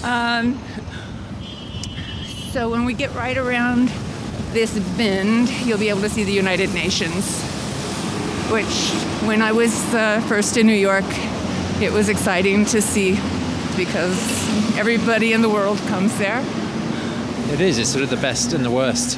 um, 0.04 0.60
so 2.52 2.70
when 2.70 2.84
we 2.84 2.94
get 2.94 3.14
right 3.16 3.38
around 3.38 3.88
this 4.52 4.78
bend, 4.98 5.50
you'll 5.66 5.78
be 5.78 5.88
able 5.88 6.02
to 6.02 6.10
see 6.10 6.26
the 6.26 6.34
United 6.34 6.74
Nations, 6.74 7.42
which 8.52 8.92
when 9.28 9.42
I 9.42 9.52
was 9.52 9.74
uh, 9.94 10.22
first 10.28 10.58
in 10.58 10.66
New 10.68 10.74
York, 10.74 11.06
it 11.82 11.92
was 11.92 12.10
exciting 12.10 12.66
to 12.66 12.82
see 12.82 13.18
because 13.78 14.18
everybody 14.78 15.34
in 15.34 15.42
the 15.42 15.50
world 15.50 15.78
comes 15.88 16.18
there. 16.18 16.44
It 17.54 17.62
is. 17.62 17.78
It's 17.78 17.90
sort 17.90 18.04
of 18.04 18.10
the 18.10 18.18
best 18.18 18.54
and 18.54 18.64
the 18.66 18.72
worst 18.72 19.18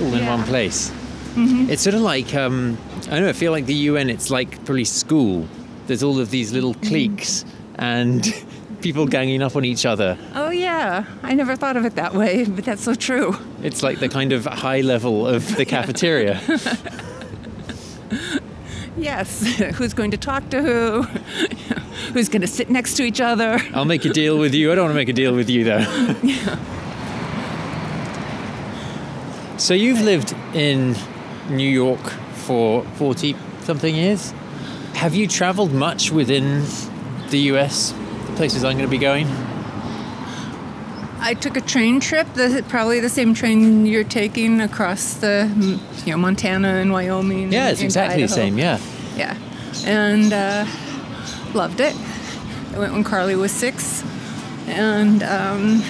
all 0.00 0.06
in 0.08 0.12
Yeah. 0.14 0.18
Mm-hmm. 0.20 0.28
one 0.28 0.42
place. 0.44 0.92
It's 1.36 1.82
sort 1.82 1.94
of 1.94 2.02
like 2.02 2.34
um, 2.34 2.78
I 3.06 3.10
don't 3.10 3.22
know. 3.22 3.28
I 3.28 3.32
feel 3.32 3.50
like 3.52 3.66
the 3.66 3.74
UN. 3.90 4.08
It's 4.10 4.30
like 4.30 4.64
probably 4.64 4.84
school. 4.84 5.46
There's 5.86 6.02
all 6.02 6.20
of 6.20 6.30
these 6.30 6.52
little 6.52 6.74
Mm-hmm. 6.74 6.88
cliques 6.88 7.44
and 7.76 8.22
people 8.82 9.06
ganging 9.06 9.42
up 9.42 9.56
on 9.56 9.64
each 9.64 9.84
other. 9.86 10.16
Oh, 10.34 10.50
yeah. 10.50 11.04
I 11.22 11.34
never 11.34 11.56
thought 11.56 11.76
of 11.76 11.84
it 11.84 11.94
that 11.96 12.14
way, 12.14 12.44
but 12.44 12.64
that's 12.64 12.84
so 12.84 12.94
true. 12.94 13.36
It's 13.62 13.82
like 13.82 13.98
the 13.98 14.08
kind 14.08 14.32
of 14.32 14.44
high 14.46 14.82
level 14.82 15.26
of 15.26 15.56
the 15.56 15.64
cafeteria. 15.64 16.40
Yes, 19.04 19.44
who's 19.74 19.92
going 19.92 20.12
to 20.12 20.16
talk 20.16 20.48
to 20.48 20.62
who? 20.62 21.02
who's 22.14 22.30
going 22.30 22.40
to 22.40 22.48
sit 22.48 22.70
next 22.70 22.94
to 22.94 23.02
each 23.02 23.20
other? 23.20 23.60
I'll 23.74 23.84
make 23.84 24.06
a 24.06 24.08
deal 24.08 24.38
with 24.38 24.54
you. 24.54 24.72
I 24.72 24.74
don't 24.74 24.84
want 24.84 24.92
to 24.92 24.96
make 24.96 25.10
a 25.10 25.12
deal 25.12 25.34
with 25.34 25.50
you 25.50 25.62
though. 25.62 25.84
So 29.58 29.74
you've 29.74 30.00
lived 30.00 30.34
in 30.54 30.96
New 31.50 31.68
York 31.68 32.00
for 32.46 32.82
40 32.96 33.36
something 33.60 33.94
years. 33.94 34.32
Have 34.94 35.14
you 35.14 35.28
traveled 35.28 35.74
much 35.74 36.10
within 36.10 36.64
the 37.28 37.38
US, 37.50 37.92
the 38.26 38.32
places 38.36 38.64
I'm 38.64 38.78
going 38.78 38.88
to 38.88 38.90
be 38.90 38.98
going? 38.98 39.26
I 41.20 41.34
took 41.34 41.58
a 41.58 41.60
train 41.60 42.00
trip, 42.00 42.26
the, 42.34 42.64
probably 42.68 43.00
the 43.00 43.08
same 43.08 43.34
train 43.34 43.84
you're 43.86 44.04
taking 44.04 44.60
across 44.62 45.14
the, 45.14 45.50
you 46.04 46.12
know, 46.12 46.18
Montana 46.18 46.68
and 46.68 46.92
Wyoming. 46.92 47.52
Yeah, 47.52 47.70
it's 47.70 47.82
exactly 47.82 48.22
the 48.22 48.28
same, 48.28 48.58
yeah. 48.58 48.78
Yeah, 49.16 49.36
and 49.84 50.32
uh, 50.32 50.66
loved 51.54 51.80
it. 51.80 51.94
I 52.74 52.78
went 52.78 52.92
when 52.92 53.04
Carly 53.04 53.36
was 53.36 53.52
six, 53.52 54.02
and 54.66 55.22
um, 55.22 55.82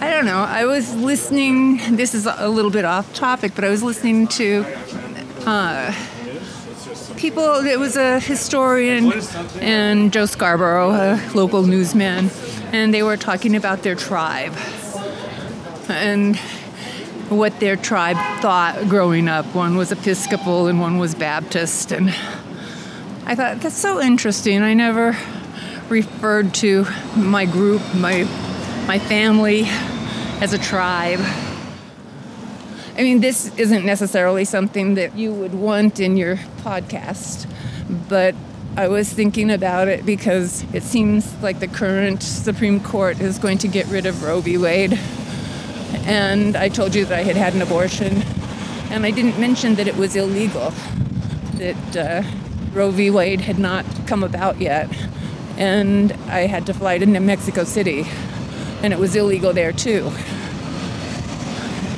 I 0.00 0.10
don't 0.10 0.26
know. 0.26 0.38
I 0.38 0.66
was 0.66 0.94
listening. 0.94 1.96
This 1.96 2.14
is 2.14 2.26
a 2.26 2.48
little 2.48 2.70
bit 2.70 2.84
off 2.84 3.14
topic, 3.14 3.52
but 3.54 3.64
I 3.64 3.70
was 3.70 3.82
listening 3.82 4.26
to 4.28 4.64
uh, 5.46 5.94
people. 7.16 7.64
It 7.64 7.78
was 7.78 7.96
a 7.96 8.20
historian 8.20 9.12
and 9.60 10.12
Joe 10.12 10.26
Scarborough, 10.26 10.90
a 10.90 11.30
local 11.34 11.62
newsman, 11.62 12.30
and 12.72 12.92
they 12.92 13.02
were 13.02 13.16
talking 13.16 13.54
about 13.54 13.82
their 13.82 13.94
tribe 13.94 14.54
and 15.88 16.38
what 17.30 17.58
their 17.60 17.76
tribe 17.76 18.16
thought 18.40 18.88
growing 18.88 19.28
up. 19.28 19.46
One 19.54 19.76
was 19.76 19.92
Episcopal 19.92 20.66
and 20.66 20.80
one 20.80 20.98
was 20.98 21.14
Baptist, 21.14 21.92
and 21.92 22.10
I 23.26 23.34
thought 23.34 23.60
that's 23.60 23.76
so 23.76 24.00
interesting. 24.00 24.62
I 24.62 24.74
never 24.74 25.16
referred 25.88 26.54
to 26.54 26.86
my 27.16 27.46
group, 27.46 27.82
my 27.94 28.24
my 28.86 28.98
family, 28.98 29.64
as 30.40 30.52
a 30.52 30.58
tribe. 30.58 31.20
I 32.96 33.02
mean, 33.02 33.20
this 33.20 33.56
isn't 33.58 33.84
necessarily 33.84 34.44
something 34.44 34.94
that 34.94 35.16
you 35.16 35.32
would 35.32 35.54
want 35.54 35.98
in 35.98 36.16
your 36.16 36.36
podcast, 36.62 37.50
but 38.08 38.34
I 38.76 38.88
was 38.88 39.12
thinking 39.12 39.50
about 39.50 39.88
it 39.88 40.04
because 40.04 40.64
it 40.72 40.82
seems 40.82 41.34
like 41.42 41.60
the 41.60 41.68
current 41.68 42.22
Supreme 42.22 42.80
Court 42.80 43.20
is 43.20 43.38
going 43.38 43.58
to 43.58 43.68
get 43.68 43.86
rid 43.86 44.06
of 44.06 44.22
Roe 44.22 44.40
v. 44.40 44.58
Wade. 44.58 44.98
And 46.06 46.56
I 46.56 46.68
told 46.68 46.94
you 46.94 47.04
that 47.06 47.18
I 47.18 47.22
had 47.22 47.36
had 47.36 47.54
an 47.54 47.62
abortion. 47.62 48.22
And 48.90 49.06
I 49.06 49.10
didn't 49.10 49.40
mention 49.40 49.74
that 49.76 49.88
it 49.88 49.96
was 49.96 50.14
illegal, 50.14 50.72
that 51.54 51.96
uh, 51.96 52.22
Roe 52.72 52.90
v. 52.90 53.10
Wade 53.10 53.40
had 53.40 53.58
not 53.58 53.84
come 54.06 54.22
about 54.22 54.60
yet. 54.60 54.88
And 55.56 56.12
I 56.28 56.46
had 56.46 56.66
to 56.66 56.74
fly 56.74 56.98
to 56.98 57.06
New 57.06 57.20
Mexico 57.20 57.64
City, 57.64 58.04
and 58.82 58.92
it 58.92 58.98
was 58.98 59.16
illegal 59.16 59.52
there 59.52 59.72
too. 59.72 60.12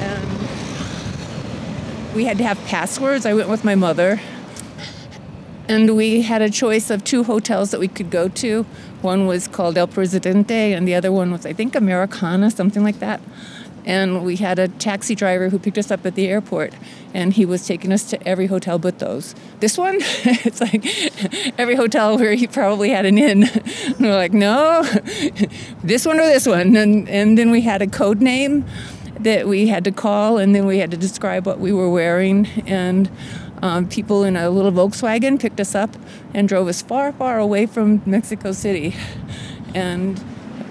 And 0.01 0.39
we 2.15 2.27
had 2.27 2.39
to 2.39 2.45
have 2.45 2.59
passwords. 2.67 3.27
I 3.27 3.35
went 3.35 3.49
with 3.49 3.65
my 3.65 3.75
mother. 3.75 4.21
And 5.69 5.97
we 5.97 6.23
had 6.23 6.43
a 6.43 6.51
choice 6.51 6.91
of 6.91 7.03
two 7.03 7.25
hotels 7.25 7.73
that 7.73 7.81
we 7.81 7.89
could 7.89 8.11
go 8.11 8.29
to. 8.29 8.65
One 9.03 9.27
was 9.27 9.49
called 9.49 9.77
El 9.77 9.89
Presidente, 9.89 10.73
and 10.73 10.87
the 10.87 10.95
other 10.95 11.11
one 11.11 11.33
was, 11.33 11.45
I 11.45 11.53
think, 11.53 11.75
Americana, 11.75 12.51
something 12.51 12.85
like 12.85 13.01
that. 13.01 13.21
And 13.87 14.25
we 14.25 14.37
had 14.37 14.59
a 14.59 14.67
taxi 14.67 15.15
driver 15.15 15.49
who 15.49 15.61
picked 15.61 15.79
us 15.79 15.93
up 15.93 16.05
at 16.05 16.17
the 16.17 16.27
airport, 16.27 16.75
and 17.15 17.33
he 17.33 17.47
was 17.47 17.67
taking 17.67 17.93
us 17.93 18.11
to 18.11 18.29
every 18.29 18.47
hotel 18.47 18.79
but 18.81 18.99
those. 18.99 19.35
This 19.61 19.79
one, 19.79 19.97
it's 20.01 20.61
like 20.61 20.85
every 21.59 21.77
hotel 21.77 22.19
where 22.19 22.35
he 22.35 22.49
probably 22.49 22.91
had 22.91 23.07
an 23.07 23.17
inn. 23.17 23.45
And 23.45 23.97
we're 24.01 24.17
like, 24.17 24.33
no, 24.33 24.83
this 25.85 26.05
one 26.05 26.19
or 26.19 26.27
this 26.27 26.47
one. 26.47 26.75
And, 26.75 27.09
and 27.09 27.39
then 27.39 27.53
we 27.53 27.61
had 27.61 27.81
a 27.81 27.87
code 27.87 28.21
name 28.21 28.65
that 29.21 29.47
we 29.47 29.69
had 29.69 29.85
to 29.85 29.93
call, 29.93 30.39
and 30.39 30.55
then 30.55 30.67
we 30.67 30.79
had 30.79 30.91
to 30.91 30.97
describe 30.97 31.47
what 31.47 31.61
we 31.61 31.73
were 31.73 31.89
wearing. 31.89 32.47
And 32.67 33.09
um, 33.63 33.89
people 33.89 34.25
in 34.25 34.37
a 34.37 34.51
little 34.51 34.73
Volkswagen 34.73 35.41
picked 35.41 35.61
us 35.61 35.75
up 35.75 35.97
and 36.35 36.49
drove 36.49 36.69
us 36.69 36.83
far, 36.83 37.13
far 37.13 37.39
away 37.39 37.67
from 37.67 38.03
Mexico 38.05 38.53
City. 38.53 38.95
And 39.75 40.23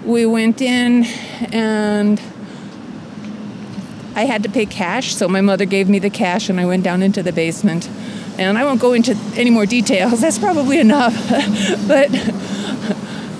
we 0.04 0.26
went 0.26 0.60
in, 0.60 1.04
and 1.52 2.20
I 4.16 4.24
had 4.24 4.42
to 4.44 4.48
pay 4.48 4.64
cash, 4.64 5.14
so 5.14 5.28
my 5.28 5.42
mother 5.42 5.66
gave 5.66 5.90
me 5.90 5.98
the 5.98 6.08
cash, 6.08 6.48
and 6.48 6.58
I 6.58 6.64
went 6.64 6.82
down 6.82 7.02
into 7.02 7.22
the 7.22 7.32
basement. 7.32 7.88
And 8.38 8.56
I 8.56 8.64
won't 8.64 8.80
go 8.80 8.94
into 8.94 9.14
any 9.36 9.50
more 9.50 9.66
details, 9.66 10.20
that's 10.22 10.38
probably 10.38 10.80
enough. 10.80 11.14
but 11.86 12.08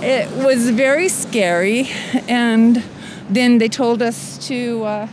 it 0.03 0.31
was 0.45 0.69
very 0.71 1.09
scary, 1.09 1.89
and 2.29 2.85
then 3.31 3.57
they 3.57 3.69
told 3.69 4.03
us 4.03 4.47
to, 4.49 4.85
uh, 4.85 5.09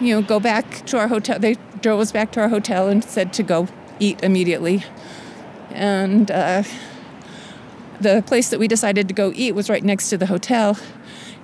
you 0.00 0.14
know, 0.14 0.22
go 0.22 0.38
back 0.38 0.86
to 0.86 0.96
our 0.96 1.08
hotel. 1.08 1.40
They 1.40 1.56
drove 1.82 1.98
us 1.98 2.12
back 2.12 2.30
to 2.32 2.40
our 2.40 2.48
hotel 2.48 2.86
and 2.86 3.02
said 3.02 3.32
to 3.34 3.42
go 3.42 3.66
eat 3.98 4.22
immediately. 4.22 4.84
And 5.70 6.30
uh, 6.30 6.62
the 8.00 8.22
place 8.26 8.50
that 8.50 8.60
we 8.60 8.68
decided 8.68 9.08
to 9.08 9.14
go 9.14 9.32
eat 9.34 9.56
was 9.56 9.68
right 9.68 9.82
next 9.82 10.08
to 10.10 10.16
the 10.16 10.26
hotel. 10.26 10.78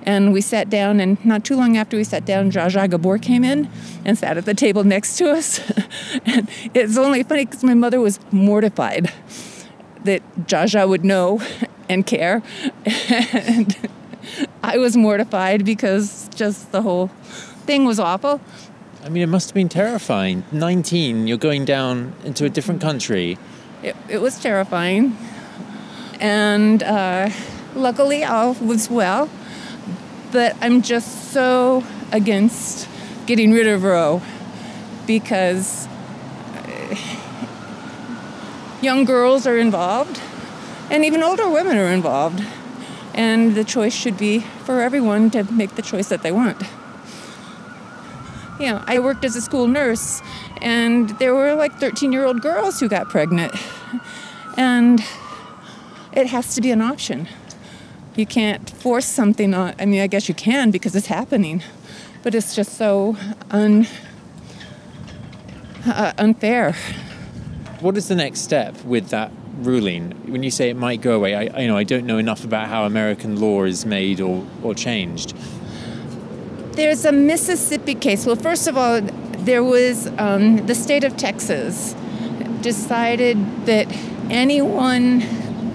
And 0.05 0.33
we 0.33 0.41
sat 0.41 0.69
down, 0.69 0.99
and 0.99 1.23
not 1.25 1.45
too 1.45 1.55
long 1.55 1.77
after 1.77 1.95
we 1.95 2.03
sat 2.03 2.25
down, 2.25 2.51
Zsa 2.51 2.69
Zsa 2.69 2.89
Gabor 2.89 3.17
came 3.17 3.43
in 3.43 3.69
and 4.03 4.17
sat 4.17 4.37
at 4.37 4.45
the 4.45 4.53
table 4.53 4.83
next 4.83 5.17
to 5.17 5.31
us. 5.31 5.59
and 6.25 6.49
it's 6.73 6.97
only 6.97 7.23
funny 7.23 7.45
because 7.45 7.63
my 7.63 7.73
mother 7.73 8.01
was 8.01 8.19
mortified 8.31 9.11
that 10.03 10.21
Zsa 10.47 10.65
Zsa 10.65 10.87
would 10.87 11.05
know 11.05 11.41
and 11.87 12.05
care. 12.05 12.41
and 12.85 13.89
I 14.61 14.77
was 14.77 14.97
mortified 14.97 15.65
because 15.65 16.29
just 16.35 16.71
the 16.71 16.81
whole 16.81 17.07
thing 17.65 17.85
was 17.85 17.99
awful. 17.99 18.41
I 19.03 19.09
mean, 19.09 19.23
it 19.23 19.27
must 19.27 19.49
have 19.49 19.55
been 19.55 19.69
terrifying. 19.69 20.43
19, 20.51 21.27
you're 21.27 21.37
going 21.37 21.65
down 21.65 22.13
into 22.23 22.45
a 22.45 22.49
different 22.49 22.81
country. 22.81 23.37
It, 23.81 23.95
it 24.07 24.21
was 24.21 24.39
terrifying. 24.39 25.17
And 26.21 26.81
uh, 26.83 27.29
luckily, 27.75 28.23
all 28.23 28.53
was 28.55 28.89
well. 28.89 29.29
But 30.33 30.57
I'm 30.61 30.81
just 30.81 31.31
so 31.31 31.83
against 32.11 32.89
getting 33.27 33.53
rid 33.53 33.67
of 33.67 33.83
Roe 33.83 34.21
because 35.05 35.87
uh, 36.55 36.95
young 38.81 39.05
girls 39.05 39.45
are 39.45 39.57
involved 39.57 40.19
and 40.89 41.05
even 41.05 41.23
older 41.23 41.49
women 41.49 41.77
are 41.77 41.87
involved. 41.87 42.43
And 43.13 43.55
the 43.55 43.63
choice 43.63 43.93
should 43.93 44.17
be 44.17 44.39
for 44.39 44.81
everyone 44.81 45.29
to 45.31 45.43
make 45.51 45.75
the 45.75 45.81
choice 45.83 46.09
that 46.09 46.23
they 46.23 46.31
want. 46.31 46.61
You 48.59 48.67
know, 48.67 48.83
I 48.87 48.99
worked 48.99 49.23
as 49.25 49.35
a 49.35 49.41
school 49.41 49.67
nurse, 49.67 50.21
and 50.61 51.09
there 51.19 51.35
were 51.35 51.53
like 51.53 51.79
13 51.79 52.11
year 52.11 52.25
old 52.25 52.41
girls 52.41 52.79
who 52.79 52.87
got 52.87 53.09
pregnant. 53.09 53.53
And 54.57 54.99
it 56.11 56.27
has 56.27 56.55
to 56.55 56.61
be 56.61 56.71
an 56.71 56.81
option. 56.81 57.27
You 58.15 58.27
can't 58.27 58.69
force 58.69 59.07
something 59.07 59.55
on, 59.55 59.73
I 59.79 59.85
mean, 59.85 59.99
I 59.99 60.07
guess 60.07 60.29
you 60.29 60.35
can 60.35 60.69
because 60.69 60.95
it's 60.95 61.07
happening, 61.07 61.63
but 62.21 62.35
it's 62.35 62.55
just 62.55 62.77
so 62.77 63.17
un, 63.49 63.87
uh, 65.87 66.13
unfair. 66.19 66.75
What 67.79 67.97
is 67.97 68.07
the 68.07 68.15
next 68.15 68.41
step 68.41 68.83
with 68.85 69.09
that 69.09 69.31
ruling? 69.61 70.11
When 70.31 70.43
you 70.43 70.51
say 70.51 70.69
it 70.69 70.77
might 70.77 71.01
go 71.01 71.15
away, 71.15 71.33
I, 71.35 71.63
I 71.63 71.67
know 71.67 71.75
I 71.75 71.83
don't 71.83 72.05
know 72.05 72.19
enough 72.19 72.43
about 72.43 72.67
how 72.67 72.85
American 72.85 73.39
law 73.39 73.63
is 73.63 73.83
made 73.83 74.21
or, 74.21 74.45
or 74.61 74.75
changed. 74.75 75.35
There's 76.73 77.05
a 77.05 77.11
Mississippi 77.11 77.95
case. 77.95 78.27
Well, 78.27 78.35
first 78.35 78.67
of 78.67 78.77
all, 78.77 79.01
there 79.39 79.63
was 79.63 80.07
um, 80.19 80.65
the 80.67 80.75
state 80.75 81.03
of 81.03 81.17
Texas 81.17 81.95
decided 82.61 83.37
that 83.65 83.87
anyone 84.29 85.21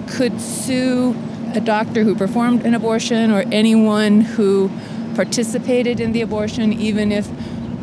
could 0.07 0.39
sue 0.41 1.15
a 1.55 1.61
doctor 1.61 2.03
who 2.03 2.15
performed 2.15 2.65
an 2.65 2.73
abortion 2.73 3.31
or 3.31 3.43
anyone 3.51 4.21
who 4.21 4.69
participated 5.15 5.99
in 5.99 6.11
the 6.11 6.21
abortion, 6.21 6.71
even 6.73 7.11
if 7.11 7.29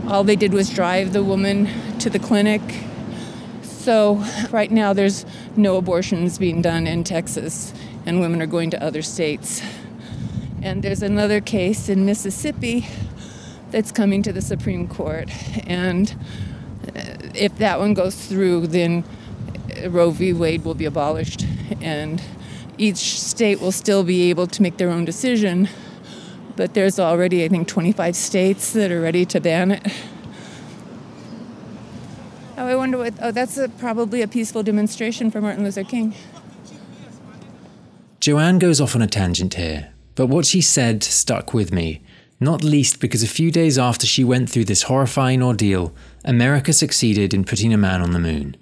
all 0.09 0.24
they 0.24 0.37
did 0.37 0.52
was 0.52 0.70
drive 0.70 1.12
the 1.12 1.22
woman 1.22 1.68
to 1.98 2.09
the 2.09 2.18
clinic. 2.18 2.62
So, 3.62 4.24
right 4.50 4.70
now, 4.70 4.92
there's 4.92 5.26
no 5.57 5.76
abortions 5.76 6.38
being 6.38 6.62
done 6.62 6.87
in 6.87 7.05
Texas, 7.05 7.72
and 8.05 8.20
women 8.20 8.40
are 8.42 8.46
going 8.46 8.70
to 8.70 8.83
other 8.83 9.02
states. 9.02 9.62
And 10.62 10.83
there's 10.83 11.02
another 11.02 11.40
case 11.40 11.88
in 11.88 12.05
Mississippi 12.05 12.87
that's 13.70 13.92
coming 13.92 14.22
to 14.22 14.33
the 14.33 14.42
Supreme 14.42 14.88
Court. 14.88 15.31
And 15.66 16.14
uh, 16.88 17.00
if 17.35 17.59
that 17.59 17.79
one 17.79 17.94
goes 17.94 18.26
through, 18.26 18.68
then 18.68 19.05
Roe 19.87 20.11
v. 20.11 20.33
Wade 20.33 20.64
will 20.64 20.74
be 20.74 20.85
abolished, 20.85 21.44
and 21.81 22.22
each 22.78 23.20
state 23.20 23.60
will 23.60 23.72
still 23.72 24.04
be 24.04 24.30
able 24.30 24.46
to 24.46 24.62
make 24.62 24.76
their 24.76 24.90
own 24.90 25.04
decision. 25.04 25.68
But 26.56 26.74
there's 26.74 26.98
already, 26.98 27.44
I 27.44 27.48
think, 27.48 27.68
25 27.68 28.16
states 28.16 28.72
that 28.72 28.90
are 28.90 29.00
ready 29.00 29.24
to 29.26 29.40
ban 29.40 29.72
it. 29.72 29.92
Oh, 32.58 32.66
I 32.66 32.74
wonder 32.74 32.96
what. 32.96 33.12
Oh, 33.20 33.30
that's 33.30 33.58
a, 33.58 33.68
probably 33.68 34.22
a 34.22 34.28
peaceful 34.28 34.62
demonstration 34.62 35.30
for 35.30 35.42
Martin 35.42 35.62
Luther 35.62 35.84
King. 35.84 36.14
Joann 38.18 38.58
goes 38.58 38.80
off 38.80 38.96
on 38.96 39.02
a 39.02 39.06
tangent 39.06 39.54
here, 39.54 39.92
but 40.14 40.28
what 40.28 40.46
she 40.46 40.62
said 40.62 41.04
stuck 41.04 41.52
with 41.52 41.70
me, 41.70 42.02
not 42.40 42.64
least 42.64 42.98
because 42.98 43.22
a 43.22 43.28
few 43.28 43.50
days 43.50 43.78
after 43.78 44.06
she 44.06 44.24
went 44.24 44.48
through 44.48 44.64
this 44.64 44.84
horrifying 44.84 45.42
ordeal, 45.42 45.94
America 46.24 46.72
succeeded 46.72 47.34
in 47.34 47.44
putting 47.44 47.74
a 47.74 47.78
man 47.78 48.00
on 48.00 48.12
the 48.12 48.18
moon. 48.18 48.56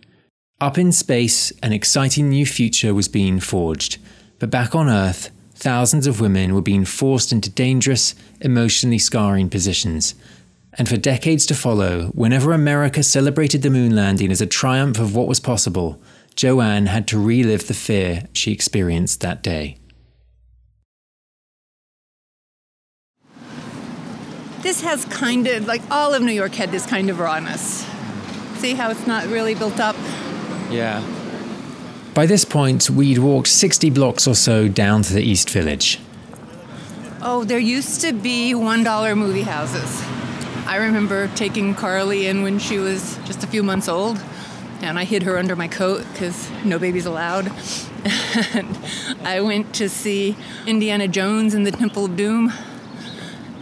Up 0.64 0.79
in 0.79 0.92
space, 0.92 1.53
an 1.62 1.74
exciting 1.74 2.31
new 2.31 2.46
future 2.46 2.94
was 2.94 3.07
being 3.07 3.38
forged, 3.38 3.98
but 4.38 4.48
back 4.48 4.74
on 4.74 4.88
Earth, 4.88 5.31
thousands 5.55 6.07
of 6.07 6.22
women 6.22 6.55
were 6.55 6.62
being 6.62 6.87
forced 6.87 7.33
into 7.33 7.50
dangerous, 7.50 8.14
emotionally 8.40 8.96
scarring 8.96 9.50
positions. 9.50 10.14
And 10.72 10.88
for 10.88 10.96
decades 10.96 11.44
to 11.46 11.55
follow, 11.55 12.07
whenever 12.14 12.55
America 12.55 13.03
celebrated 13.03 13.61
the 13.61 13.68
moon 13.68 13.94
landing 13.94 14.33
as 14.33 14.40
a 14.40 14.46
triumph 14.46 14.98
of 14.98 15.14
what 15.14 15.29
was 15.29 15.38
possible, 15.38 16.00
Joann 16.35 16.87
had 16.87 17.07
to 17.09 17.18
relive 17.18 17.66
the 17.66 17.74
fear 17.74 18.27
she 18.33 18.50
experienced 18.50 19.20
that 19.20 19.42
day. 19.42 19.77
This 24.62 24.81
has 24.81 25.05
kind 25.05 25.46
of, 25.46 25.66
like 25.66 25.83
all 25.90 26.14
of 26.14 26.22
New 26.22 26.33
York 26.33 26.55
had 26.55 26.70
this 26.70 26.87
kind 26.87 27.11
of 27.11 27.18
rawness. 27.18 27.85
See 28.61 28.72
how 28.72 28.90
it's 28.90 29.07
not 29.07 29.27
really 29.27 29.55
built 29.55 29.79
up? 29.79 29.96
Yeah. 30.70 31.03
By 32.14 32.27
this 32.27 32.44
point, 32.44 32.88
we'd 32.88 33.18
walked 33.18 33.48
60 33.48 33.90
blocks 33.90 34.29
or 34.29 34.35
so 34.35 34.68
down 34.68 35.03
to 35.03 35.12
the 35.12 35.22
East 35.22 35.50
Village. 35.50 35.98
Oh, 37.20 37.42
there 37.42 37.59
used 37.59 38.00
to 38.03 38.12
be 38.12 38.53
$1 38.55 39.16
movie 39.16 39.42
houses. 39.42 40.03
I 40.66 40.77
remember 40.77 41.29
taking 41.35 41.74
Carly 41.74 42.27
in 42.27 42.42
when 42.42 42.59
she 42.59 42.79
was 42.79 43.18
just 43.24 43.42
a 43.42 43.46
few 43.46 43.62
months 43.62 43.88
old, 43.88 44.18
and 44.81 44.98
I 44.98 45.05
hid 45.05 45.24
her 45.24 45.38
under 45.38 45.57
my 45.57 45.68
coat 45.68 46.05
because 46.12 46.50
no 46.64 46.79
babies 46.79 47.07
allowed. 47.07 47.50
and 48.55 48.79
I 49.24 49.40
went 49.40 49.74
to 49.74 49.88
see 49.88 50.37
Indiana 50.66 51.09
Jones 51.09 51.55
in 51.55 51.64
the 51.64 51.72
Temple 51.72 52.05
of 52.05 52.16
Doom, 52.16 52.53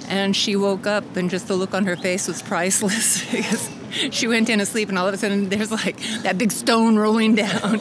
and 0.08 0.36
she 0.36 0.56
woke 0.56 0.86
up, 0.86 1.16
and 1.16 1.30
just 1.30 1.48
the 1.48 1.54
look 1.54 1.72
on 1.72 1.86
her 1.86 1.96
face 1.96 2.28
was 2.28 2.42
priceless 2.42 3.30
because 3.32 3.70
she 4.10 4.26
went 4.26 4.48
in 4.48 4.60
asleep, 4.60 4.88
and 4.88 4.98
all 4.98 5.06
of 5.06 5.14
a 5.14 5.18
sudden 5.18 5.48
there's 5.48 5.70
like 5.70 5.98
that 6.22 6.38
big 6.38 6.50
stone 6.52 6.96
rolling 6.96 7.34
down. 7.34 7.80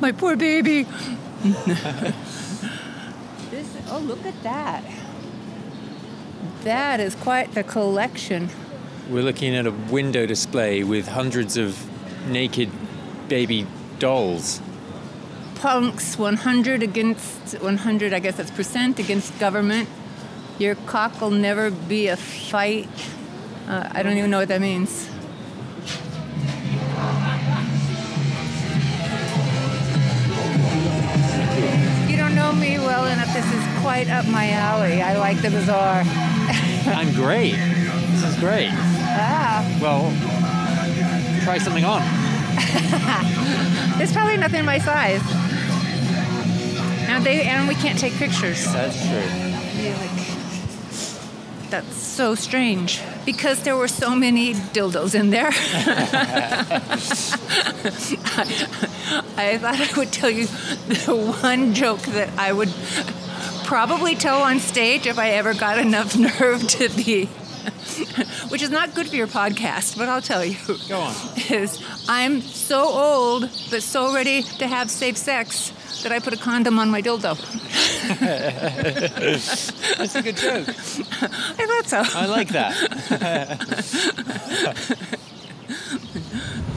My 0.00 0.12
poor 0.12 0.36
baby. 0.36 0.84
this, 3.50 3.76
oh, 3.90 4.02
look 4.04 4.24
at 4.24 4.42
that. 4.42 4.82
That 6.62 7.00
is 7.00 7.14
quite 7.14 7.52
the 7.54 7.62
collection. 7.62 8.48
We're 9.10 9.22
looking 9.22 9.54
at 9.54 9.66
a 9.66 9.70
window 9.70 10.24
display 10.24 10.82
with 10.82 11.08
hundreds 11.08 11.58
of 11.58 11.78
naked 12.28 12.70
baby 13.28 13.66
dolls. 13.98 14.62
Punks 15.56 16.18
100 16.18 16.82
against 16.82 17.60
100, 17.60 18.12
I 18.12 18.18
guess 18.18 18.36
that's 18.36 18.50
percent 18.50 18.98
against 18.98 19.38
government. 19.38 19.88
Your 20.58 20.74
cock 20.74 21.20
will 21.20 21.30
never 21.30 21.70
be 21.70 22.08
a 22.08 22.16
fight. 22.16 22.88
Uh, 23.66 23.88
I 23.92 24.02
don't 24.02 24.16
even 24.18 24.30
know 24.30 24.38
what 24.38 24.48
that 24.48 24.60
means. 24.60 25.08
If 30.76 32.10
you 32.10 32.16
don't 32.16 32.34
know 32.34 32.52
me 32.52 32.78
well 32.78 33.06
enough, 33.06 33.32
this 33.32 33.46
is 33.52 33.80
quite 33.80 34.08
up 34.08 34.26
my 34.26 34.50
alley. 34.50 35.00
I 35.02 35.16
like 35.18 35.40
the 35.40 35.50
bizarre. 35.50 36.02
I'm 36.86 37.12
great. 37.14 37.52
This 37.54 38.24
is 38.24 38.36
great. 38.40 38.70
Ah, 38.72 39.64
Well, 39.80 40.10
try 41.44 41.58
something 41.58 41.84
on. 41.84 42.02
there's 43.98 44.12
probably 44.12 44.36
nothing 44.36 44.64
my 44.64 44.78
size. 44.78 45.22
And 47.08 47.24
they 47.24 47.42
and 47.42 47.68
we 47.68 47.74
can't 47.74 47.98
take 47.98 48.14
pictures. 48.14 48.64
That's 48.72 48.98
true. 49.06 49.20
Like, 49.92 50.10
that's 51.70 51.96
so 51.96 52.34
strange 52.34 53.00
because 53.24 53.62
there 53.62 53.76
were 53.76 53.88
so 53.88 54.14
many 54.14 54.54
dildos 54.54 55.14
in 55.18 55.30
there. 55.30 55.48
I 59.36 59.58
thought 59.58 59.80
I 59.80 59.96
would 59.96 60.12
tell 60.12 60.30
you 60.30 60.46
the 60.46 61.36
one 61.42 61.74
joke 61.74 62.00
that 62.02 62.30
I 62.38 62.52
would 62.52 62.72
probably 63.64 64.14
tell 64.14 64.42
on 64.42 64.60
stage 64.60 65.06
if 65.06 65.18
I 65.18 65.30
ever 65.30 65.54
got 65.54 65.78
enough 65.78 66.16
nerve 66.16 66.66
to 66.68 66.88
be, 66.90 67.28
which 68.48 68.62
is 68.62 68.70
not 68.70 68.94
good 68.94 69.08
for 69.08 69.16
your 69.16 69.26
podcast, 69.26 69.96
but 69.96 70.08
I'll 70.08 70.22
tell 70.22 70.44
you. 70.44 70.56
Go 70.88 71.00
on. 71.00 71.14
Is 71.50 71.82
I'm 72.08 72.40
so 72.40 72.84
old 72.86 73.42
but 73.70 73.82
so 73.82 74.14
ready 74.14 74.42
to 74.42 74.66
have 74.66 74.90
safe 74.90 75.16
sex 75.16 75.72
that 76.02 76.12
I 76.12 76.18
put 76.18 76.32
a 76.32 76.36
condom 76.36 76.78
on 76.78 76.90
my 76.90 77.00
dildo. 77.00 77.36
That's 79.98 80.14
a 80.14 80.22
good 80.22 80.36
joke. 80.36 80.68
I 80.68 81.66
thought 81.66 81.86
so. 81.86 82.02
I 82.18 82.26
like 82.26 82.48
that. 82.48 82.74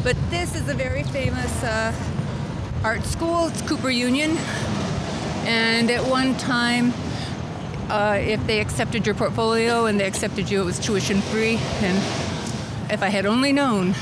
But 0.07 0.15
this 0.29 0.55
is 0.55 0.69
a 0.69 0.73
very 0.73 1.03
famous 1.03 1.63
uh, 1.63 1.93
art 2.81 3.03
school. 3.03 3.47
It's 3.47 3.61
Cooper 3.63 3.89
Union. 3.89 4.37
And 5.45 5.91
at 5.91 6.01
one 6.01 6.37
time, 6.37 6.93
uh, 7.89 8.17
if 8.19 8.45
they 8.47 8.59
accepted 8.59 9.05
your 9.05 9.15
portfolio 9.15 9.85
and 9.85 9.99
they 9.99 10.05
accepted 10.05 10.49
you, 10.49 10.61
it 10.61 10.65
was 10.65 10.79
tuition 10.79 11.21
free. 11.21 11.57
And 11.81 11.97
if 12.91 13.01
I 13.01 13.09
had 13.09 13.25
only 13.25 13.53
known, 13.53 13.95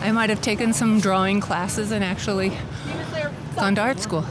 I 0.00 0.12
might 0.12 0.30
have 0.30 0.40
taken 0.40 0.72
some 0.72 1.00
drawing 1.00 1.40
classes 1.40 1.90
and 1.90 2.04
actually 2.04 2.52
gone 3.56 3.74
to 3.76 3.80
art 3.80 3.98
school. 3.98 4.24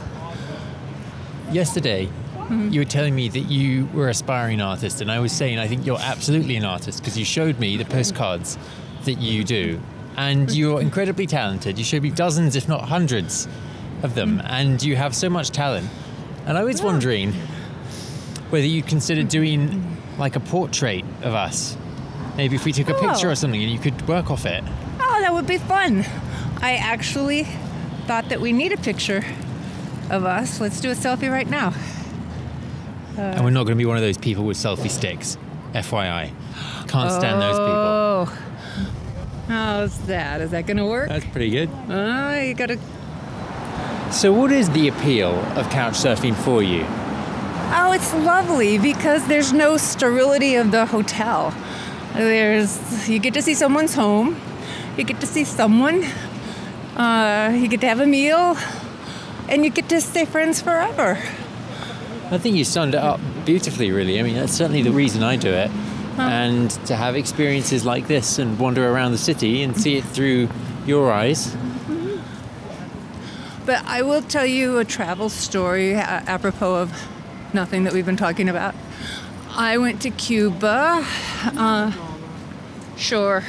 Yesterday, 1.50 2.06
mm-hmm. 2.06 2.70
you 2.70 2.80
were 2.80 2.84
telling 2.84 3.14
me 3.14 3.28
that 3.28 3.40
you 3.40 3.86
were 3.92 4.08
aspiring 4.08 4.60
artist, 4.60 5.00
and 5.00 5.10
I 5.10 5.20
was 5.20 5.32
saying 5.32 5.58
I 5.58 5.68
think 5.68 5.86
you're 5.86 6.00
absolutely 6.00 6.56
an 6.56 6.64
artist 6.64 7.00
because 7.00 7.18
you 7.18 7.24
showed 7.24 7.58
me 7.58 7.76
the 7.76 7.84
mm-hmm. 7.84 7.92
postcards 7.92 8.58
that 9.04 9.14
you 9.14 9.44
do, 9.44 9.80
and 10.16 10.48
mm-hmm. 10.48 10.56
you're 10.56 10.80
incredibly 10.80 11.26
talented. 11.26 11.78
You 11.78 11.84
showed 11.84 12.02
me 12.02 12.10
dozens, 12.10 12.56
if 12.56 12.68
not 12.68 12.82
hundreds, 12.82 13.48
of 14.02 14.14
them, 14.14 14.40
and 14.44 14.82
you 14.82 14.96
have 14.96 15.14
so 15.14 15.28
much 15.28 15.50
talent. 15.50 15.88
And 16.46 16.56
I 16.56 16.64
was 16.64 16.82
wondering 16.82 17.32
whether 18.50 18.66
you'd 18.66 18.86
consider 18.86 19.22
mm-hmm. 19.22 19.28
doing 19.28 19.96
like 20.18 20.36
a 20.36 20.40
portrait 20.40 21.04
of 21.22 21.34
us. 21.34 21.76
Maybe 22.36 22.56
if 22.56 22.64
we 22.64 22.72
took 22.72 22.88
a 22.88 22.96
oh. 22.96 23.00
picture 23.00 23.28
Oh. 23.28 23.32
or 23.32 23.34
something, 23.34 23.62
and 23.62 23.70
you 23.70 23.78
could 23.78 24.06
work 24.06 24.30
off 24.30 24.46
it. 24.46 24.62
Oh, 25.00 25.20
that 25.20 25.32
would 25.32 25.46
be 25.46 25.58
fun. 25.58 26.04
I 26.60 26.76
actually 26.76 27.46
thought 28.06 28.28
that 28.28 28.40
we 28.40 28.52
need 28.52 28.72
a 28.72 28.76
picture 28.76 29.24
of 30.10 30.24
us. 30.24 30.60
Let's 30.60 30.80
do 30.80 30.90
a 30.90 30.94
selfie 30.94 31.30
right 31.30 31.48
now. 31.48 31.74
And 33.16 33.42
we're 33.42 33.50
not 33.50 33.64
going 33.64 33.76
to 33.76 33.82
be 33.82 33.86
one 33.86 33.96
of 33.96 34.02
those 34.02 34.18
people 34.18 34.44
with 34.44 34.58
selfie 34.58 34.90
sticks. 34.90 35.38
FYI. 35.72 36.32
Can't 36.88 37.12
stand 37.12 37.40
those 37.40 37.56
people. 37.56 37.66
Oh. 37.66 38.38
How's 39.48 39.98
that? 40.06 40.40
Is 40.40 40.50
that 40.50 40.66
going 40.66 40.76
to 40.76 40.84
work? 40.86 41.08
That's 41.08 41.24
pretty 41.26 41.50
good. 41.50 41.70
Oh, 41.88 42.40
you 42.40 42.54
got 42.54 42.66
to. 42.66 42.78
So, 44.12 44.32
what 44.32 44.52
is 44.52 44.70
the 44.70 44.88
appeal 44.88 45.30
of 45.56 45.68
couch 45.70 45.94
surfing 45.94 46.34
for 46.34 46.62
you? 46.62 46.84
Oh, 46.84 47.95
lovely 48.24 48.78
because 48.78 49.26
there's 49.28 49.52
no 49.52 49.76
sterility 49.76 50.54
of 50.56 50.70
the 50.70 50.86
hotel. 50.86 51.54
There's 52.14 53.08
you 53.08 53.18
get 53.18 53.34
to 53.34 53.42
see 53.42 53.54
someone's 53.54 53.94
home, 53.94 54.40
you 54.96 55.04
get 55.04 55.20
to 55.20 55.26
see 55.26 55.44
someone, 55.44 56.04
uh, 56.96 57.52
you 57.54 57.68
get 57.68 57.80
to 57.82 57.88
have 57.88 58.00
a 58.00 58.06
meal, 58.06 58.56
and 59.48 59.64
you 59.64 59.70
get 59.70 59.88
to 59.90 60.00
stay 60.00 60.24
friends 60.24 60.60
forever. 60.60 61.18
I 62.30 62.38
think 62.38 62.56
you 62.56 62.64
summed 62.64 62.94
it 62.94 63.00
up 63.00 63.20
beautifully, 63.44 63.92
really. 63.92 64.18
I 64.18 64.22
mean, 64.22 64.34
that's 64.34 64.52
certainly 64.52 64.82
the 64.82 64.90
reason 64.90 65.22
I 65.22 65.36
do 65.36 65.50
it. 65.50 65.70
And 66.18 66.70
to 66.86 66.96
have 66.96 67.14
experiences 67.14 67.84
like 67.84 68.08
this 68.08 68.38
and 68.38 68.58
wander 68.58 68.90
around 68.90 69.12
the 69.12 69.18
city 69.18 69.62
and 69.62 69.78
see 69.78 69.96
it 69.98 70.04
through 70.04 70.48
your 70.86 71.12
eyes. 71.12 71.54
But 73.66 73.84
I 73.84 74.00
will 74.02 74.22
tell 74.22 74.46
you 74.46 74.78
a 74.78 74.84
travel 74.84 75.28
story 75.28 75.94
apropos 75.94 76.76
of 76.76 76.92
nothing 77.56 77.82
that 77.82 77.92
we've 77.92 78.06
been 78.06 78.16
talking 78.16 78.48
about. 78.48 78.74
I 79.50 79.78
went 79.78 80.00
to 80.02 80.10
Cuba. 80.10 81.04
Uh, 81.56 81.92
sure. 82.96 83.42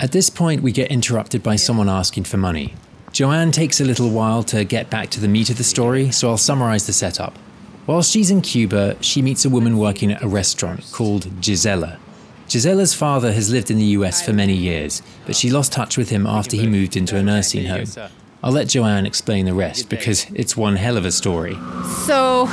At 0.00 0.12
this 0.12 0.30
point, 0.30 0.62
we 0.62 0.72
get 0.72 0.90
interrupted 0.90 1.42
by 1.42 1.56
someone 1.56 1.88
asking 1.88 2.24
for 2.24 2.36
money. 2.36 2.74
Joann 3.12 3.52
takes 3.52 3.80
a 3.80 3.84
little 3.84 4.10
while 4.10 4.44
to 4.44 4.64
get 4.64 4.88
back 4.88 5.10
to 5.10 5.20
the 5.20 5.26
meat 5.28 5.50
of 5.50 5.58
the 5.58 5.64
story, 5.64 6.12
so 6.12 6.28
I'll 6.28 6.38
summarize 6.38 6.86
the 6.86 6.92
setup. 6.92 7.36
While 7.86 8.02
she's 8.02 8.30
in 8.30 8.42
Cuba, 8.42 8.96
she 9.00 9.20
meets 9.22 9.44
a 9.44 9.50
woman 9.50 9.78
working 9.78 10.12
at 10.12 10.22
a 10.22 10.28
restaurant 10.28 10.88
called 10.92 11.40
Gisela. 11.40 11.98
Gisela's 12.46 12.94
father 12.94 13.32
has 13.32 13.50
lived 13.50 13.70
in 13.70 13.78
the 13.78 13.92
US 13.96 14.24
for 14.24 14.32
many 14.32 14.54
years, 14.54 15.02
but 15.26 15.34
she 15.34 15.50
lost 15.50 15.72
touch 15.72 15.98
with 15.98 16.10
him 16.10 16.26
after 16.26 16.56
he 16.56 16.66
moved 16.66 16.96
into 16.96 17.16
a 17.16 17.22
nursing 17.22 17.66
home. 17.66 17.86
I'll 18.42 18.52
let 18.52 18.68
Joann 18.68 19.04
explain 19.04 19.46
the 19.46 19.54
rest 19.54 19.88
because 19.88 20.26
it's 20.32 20.56
one 20.56 20.76
hell 20.76 20.96
of 20.96 21.04
a 21.04 21.10
story. 21.10 21.58
So 22.06 22.46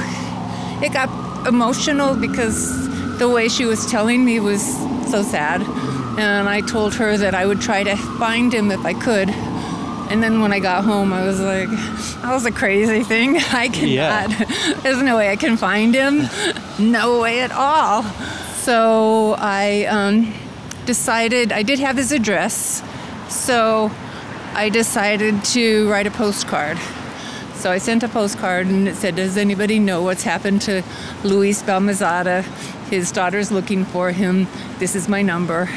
it 0.83 0.93
got 0.93 1.09
emotional 1.47 2.15
because 2.15 2.87
the 3.17 3.29
way 3.29 3.47
she 3.47 3.65
was 3.65 3.89
telling 3.89 4.25
me 4.25 4.39
was 4.39 4.61
so 5.09 5.23
sad. 5.23 5.61
And 6.19 6.47
I 6.47 6.61
told 6.61 6.93
her 6.95 7.17
that 7.17 7.35
I 7.35 7.45
would 7.45 7.61
try 7.61 7.83
to 7.83 7.95
find 7.95 8.53
him 8.53 8.71
if 8.71 8.85
I 8.85 8.93
could. 8.93 9.29
And 10.09 10.21
then 10.21 10.39
when 10.39 10.53
I 10.53 10.59
got 10.59 10.83
home, 10.85 11.11
I 11.13 11.25
was 11.25 11.39
like, 11.39 11.67
that 12.21 12.31
was 12.31 12.45
a 12.45 12.51
crazy 12.51 13.03
thing. 13.03 13.37
I 13.51 13.69
cannot, 13.69 13.89
Yeah. 13.89 14.27
there's 14.83 15.01
no 15.01 15.17
way 15.17 15.29
I 15.31 15.35
can 15.35 15.57
find 15.57 15.93
him. 15.93 16.27
No 16.77 17.21
way 17.21 17.39
at 17.39 17.53
all. 17.53 18.03
So 18.57 19.35
I 19.37 19.85
um, 19.85 20.33
decided, 20.85 21.53
I 21.53 21.63
did 21.63 21.79
have 21.79 21.95
his 21.95 22.11
address. 22.11 22.83
So 23.29 23.89
I 24.53 24.67
decided 24.67 25.45
to 25.45 25.89
write 25.89 26.05
a 26.05 26.11
postcard. 26.11 26.77
So 27.57 27.71
I 27.71 27.77
sent 27.79 28.03
a 28.03 28.07
postcard 28.07 28.67
and 28.67 28.87
it 28.87 28.95
said, 28.95 29.15
Does 29.15 29.37
anybody 29.37 29.79
know 29.79 30.03
what's 30.03 30.23
happened 30.23 30.61
to 30.63 30.83
Luis 31.23 31.63
Balmazada? 31.63 32.43
His 32.89 33.11
daughter's 33.11 33.51
looking 33.51 33.85
for 33.85 34.11
him. 34.11 34.47
This 34.77 34.95
is 34.95 35.07
my 35.07 35.21
number. 35.21 35.69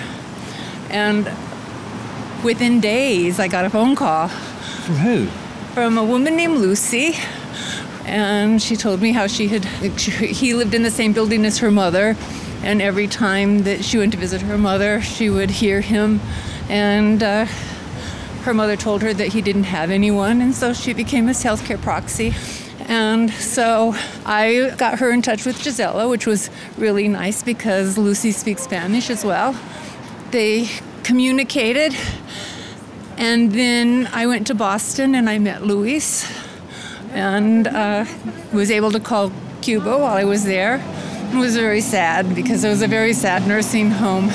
And 0.90 1.24
within 2.44 2.80
days, 2.80 3.40
I 3.40 3.48
got 3.48 3.64
a 3.64 3.70
phone 3.70 3.94
call 3.96 4.28
From 4.28 4.96
who? 4.96 5.26
from 5.74 5.96
a 5.96 6.04
woman 6.04 6.36
named 6.36 6.58
Lucy. 6.58 7.14
And 8.04 8.60
she 8.60 8.74
told 8.76 9.00
me 9.00 9.12
how 9.12 9.26
she 9.26 9.48
had, 9.48 9.64
he 9.64 10.54
lived 10.54 10.74
in 10.74 10.82
the 10.82 10.90
same 10.90 11.12
building 11.12 11.44
as 11.44 11.58
her 11.58 11.70
mother. 11.70 12.16
And 12.62 12.82
every 12.82 13.06
time 13.06 13.62
that 13.64 13.84
she 13.84 13.98
went 13.98 14.12
to 14.12 14.18
visit 14.18 14.40
her 14.42 14.58
mother, 14.58 15.00
she 15.00 15.30
would 15.30 15.50
hear 15.50 15.80
him. 15.80 16.20
And 16.68 17.22
uh, 17.22 17.46
her 18.42 18.54
mother 18.54 18.76
told 18.76 19.02
her 19.02 19.12
that 19.14 19.28
he 19.28 19.42
didn't 19.42 19.64
have 19.64 19.90
anyone. 19.90 20.40
And 20.40 20.54
so 20.54 20.72
she 20.72 20.92
became 20.92 21.26
his 21.26 21.42
healthcare 21.42 21.80
proxy. 21.80 22.34
And 22.88 23.30
so 23.30 23.94
I 24.24 24.74
got 24.78 25.00
her 25.00 25.10
in 25.10 25.22
touch 25.22 25.44
with 25.44 25.62
Gisela, 25.62 26.08
which 26.08 26.26
was 26.26 26.50
really 26.76 27.08
nice 27.08 27.42
because 27.42 27.98
Lucy 27.98 28.32
speaks 28.32 28.62
Spanish 28.62 29.10
as 29.10 29.24
well. 29.24 29.54
They 30.30 30.68
communicated 31.02 31.94
and 33.18 33.50
then 33.50 34.08
I 34.12 34.28
went 34.28 34.46
to 34.46 34.54
Boston 34.54 35.16
and 35.16 35.28
I 35.28 35.38
met 35.38 35.64
Luis 35.64 36.24
and 37.10 37.66
uh, 37.66 38.04
was 38.52 38.70
able 38.70 38.92
to 38.92 39.00
call 39.00 39.32
Cuba 39.60 39.98
while 39.98 40.16
I 40.16 40.22
was 40.22 40.44
there. 40.44 40.76
It 41.32 41.36
was 41.36 41.56
very 41.56 41.80
sad 41.80 42.36
because 42.36 42.62
it 42.62 42.68
was 42.68 42.80
a 42.80 42.86
very 42.86 43.12
sad 43.12 43.46
nursing 43.48 43.90
home. 43.90 44.28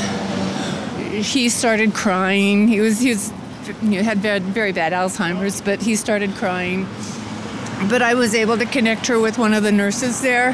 He 1.14 1.48
started 1.48 1.94
crying. 1.94 2.68
He 2.68 2.82
was 2.82 3.00
he 3.00 3.12
was 3.12 3.32
he 3.66 3.96
had 3.96 4.20
very, 4.20 4.40
very 4.40 4.72
bad 4.72 4.94
Alzheimer's, 4.94 5.62
but 5.62 5.82
he 5.82 5.96
started 5.96 6.36
crying. 6.36 6.88
But 7.90 8.02
I 8.02 8.14
was 8.14 8.34
able 8.34 8.58
to 8.58 8.66
connect 8.66 9.08
her 9.08 9.20
with 9.20 9.38
one 9.38 9.54
of 9.54 9.64
the 9.64 9.72
nurses 9.72 10.22
there, 10.22 10.52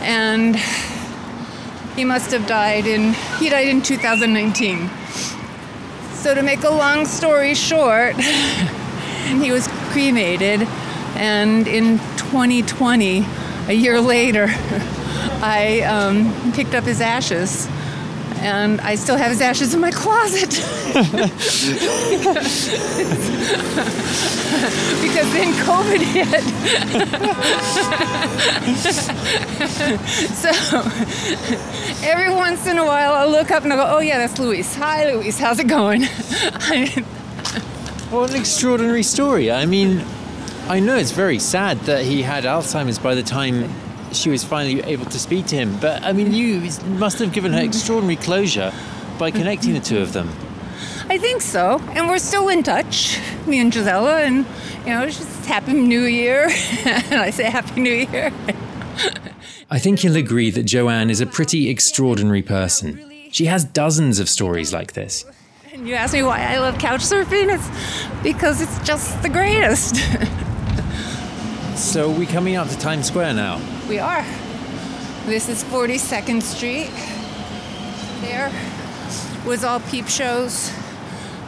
and 0.00 0.56
he 1.96 2.04
must 2.04 2.30
have 2.30 2.46
died 2.46 2.86
in 2.86 3.14
he 3.38 3.48
died 3.48 3.68
in 3.68 3.82
2019. 3.82 4.90
So 6.12 6.34
to 6.34 6.42
make 6.42 6.64
a 6.64 6.70
long 6.70 7.06
story 7.06 7.54
short, 7.54 8.16
he 9.26 9.50
was 9.50 9.68
cremated, 9.90 10.62
and 11.16 11.66
in 11.66 11.98
2020, 12.16 13.24
a 13.68 13.72
year 13.72 14.00
later, 14.00 14.46
I 15.42 15.82
um, 15.82 16.52
picked 16.52 16.74
up 16.74 16.84
his 16.84 17.00
ashes. 17.00 17.68
And 18.46 18.80
I 18.80 18.94
still 18.94 19.16
have 19.16 19.30
his 19.32 19.40
ashes 19.40 19.74
in 19.74 19.80
my 19.80 19.90
closet. 19.90 20.50
because 25.02 25.32
then 25.32 25.52
COVID 25.66 26.00
hit. 26.00 26.42
so 30.36 30.50
every 32.06 32.30
once 32.32 32.68
in 32.68 32.78
a 32.78 32.84
while 32.84 33.14
I'll 33.14 33.30
look 33.30 33.50
up 33.50 33.64
and 33.64 33.72
I'll 33.72 33.84
go, 33.84 33.96
oh 33.96 34.00
yeah, 34.00 34.18
that's 34.18 34.38
Luis. 34.38 34.76
Hi 34.76 35.12
Luis, 35.12 35.40
how's 35.40 35.58
it 35.58 35.66
going? 35.66 36.02
What 38.10 38.30
an 38.30 38.36
extraordinary 38.36 39.02
story. 39.02 39.50
I 39.50 39.66
mean, 39.66 40.04
I 40.68 40.78
know 40.78 40.96
it's 40.96 41.10
very 41.10 41.40
sad 41.40 41.80
that 41.80 42.04
he 42.04 42.22
had 42.22 42.44
Alzheimer's 42.44 43.00
by 43.00 43.16
the 43.16 43.22
time 43.24 43.68
she 44.12 44.30
was 44.30 44.44
finally 44.44 44.82
able 44.82 45.04
to 45.06 45.18
speak 45.18 45.46
to 45.46 45.56
him, 45.56 45.78
but 45.80 46.02
I 46.02 46.12
mean, 46.12 46.32
you 46.32 46.60
must 46.86 47.18
have 47.18 47.32
given 47.32 47.52
her 47.52 47.58
mm-hmm. 47.58 47.68
extraordinary 47.68 48.16
closure 48.16 48.72
by 49.18 49.30
mm-hmm. 49.30 49.38
connecting 49.38 49.74
the 49.74 49.80
two 49.80 49.98
of 49.98 50.12
them. 50.12 50.28
I 51.08 51.18
think 51.18 51.40
so. 51.40 51.80
And 51.94 52.08
we're 52.08 52.18
still 52.18 52.48
in 52.48 52.62
touch, 52.62 53.20
me 53.46 53.60
and 53.60 53.72
Gisela, 53.72 54.22
and 54.22 54.46
you 54.80 54.92
know, 54.92 55.02
it's 55.02 55.18
just 55.18 55.46
Happy 55.46 55.72
New 55.72 56.02
Year. 56.02 56.48
and 56.84 57.14
I 57.14 57.30
say 57.30 57.44
Happy 57.44 57.80
New 57.80 57.92
Year. 57.92 58.32
I 59.70 59.78
think 59.78 60.02
you'll 60.02 60.16
agree 60.16 60.50
that 60.50 60.66
Joann 60.66 61.10
is 61.10 61.20
a 61.20 61.26
pretty 61.26 61.68
extraordinary 61.68 62.42
person. 62.42 63.02
She 63.30 63.46
has 63.46 63.64
dozens 63.64 64.18
of 64.18 64.28
stories 64.28 64.72
like 64.72 64.92
this. 64.94 65.24
And 65.72 65.86
you 65.86 65.94
ask 65.94 66.14
me 66.14 66.22
why 66.22 66.40
I 66.40 66.58
love 66.58 66.78
couch 66.78 67.00
surfing? 67.00 67.54
It's 67.54 68.22
because 68.22 68.62
it's 68.62 68.78
just 68.86 69.22
the 69.22 69.28
greatest. 69.28 69.96
So 71.76 72.10
we're 72.10 72.26
coming 72.26 72.56
up 72.56 72.68
to 72.68 72.78
Times 72.78 73.06
Square 73.06 73.34
now. 73.34 73.60
We 73.88 73.98
are. 73.98 74.24
This 75.26 75.48
is 75.48 75.62
42nd 75.64 76.42
Street. 76.42 76.90
There 78.20 78.50
was 79.46 79.62
all 79.64 79.80
peep 79.80 80.08
shows 80.08 80.72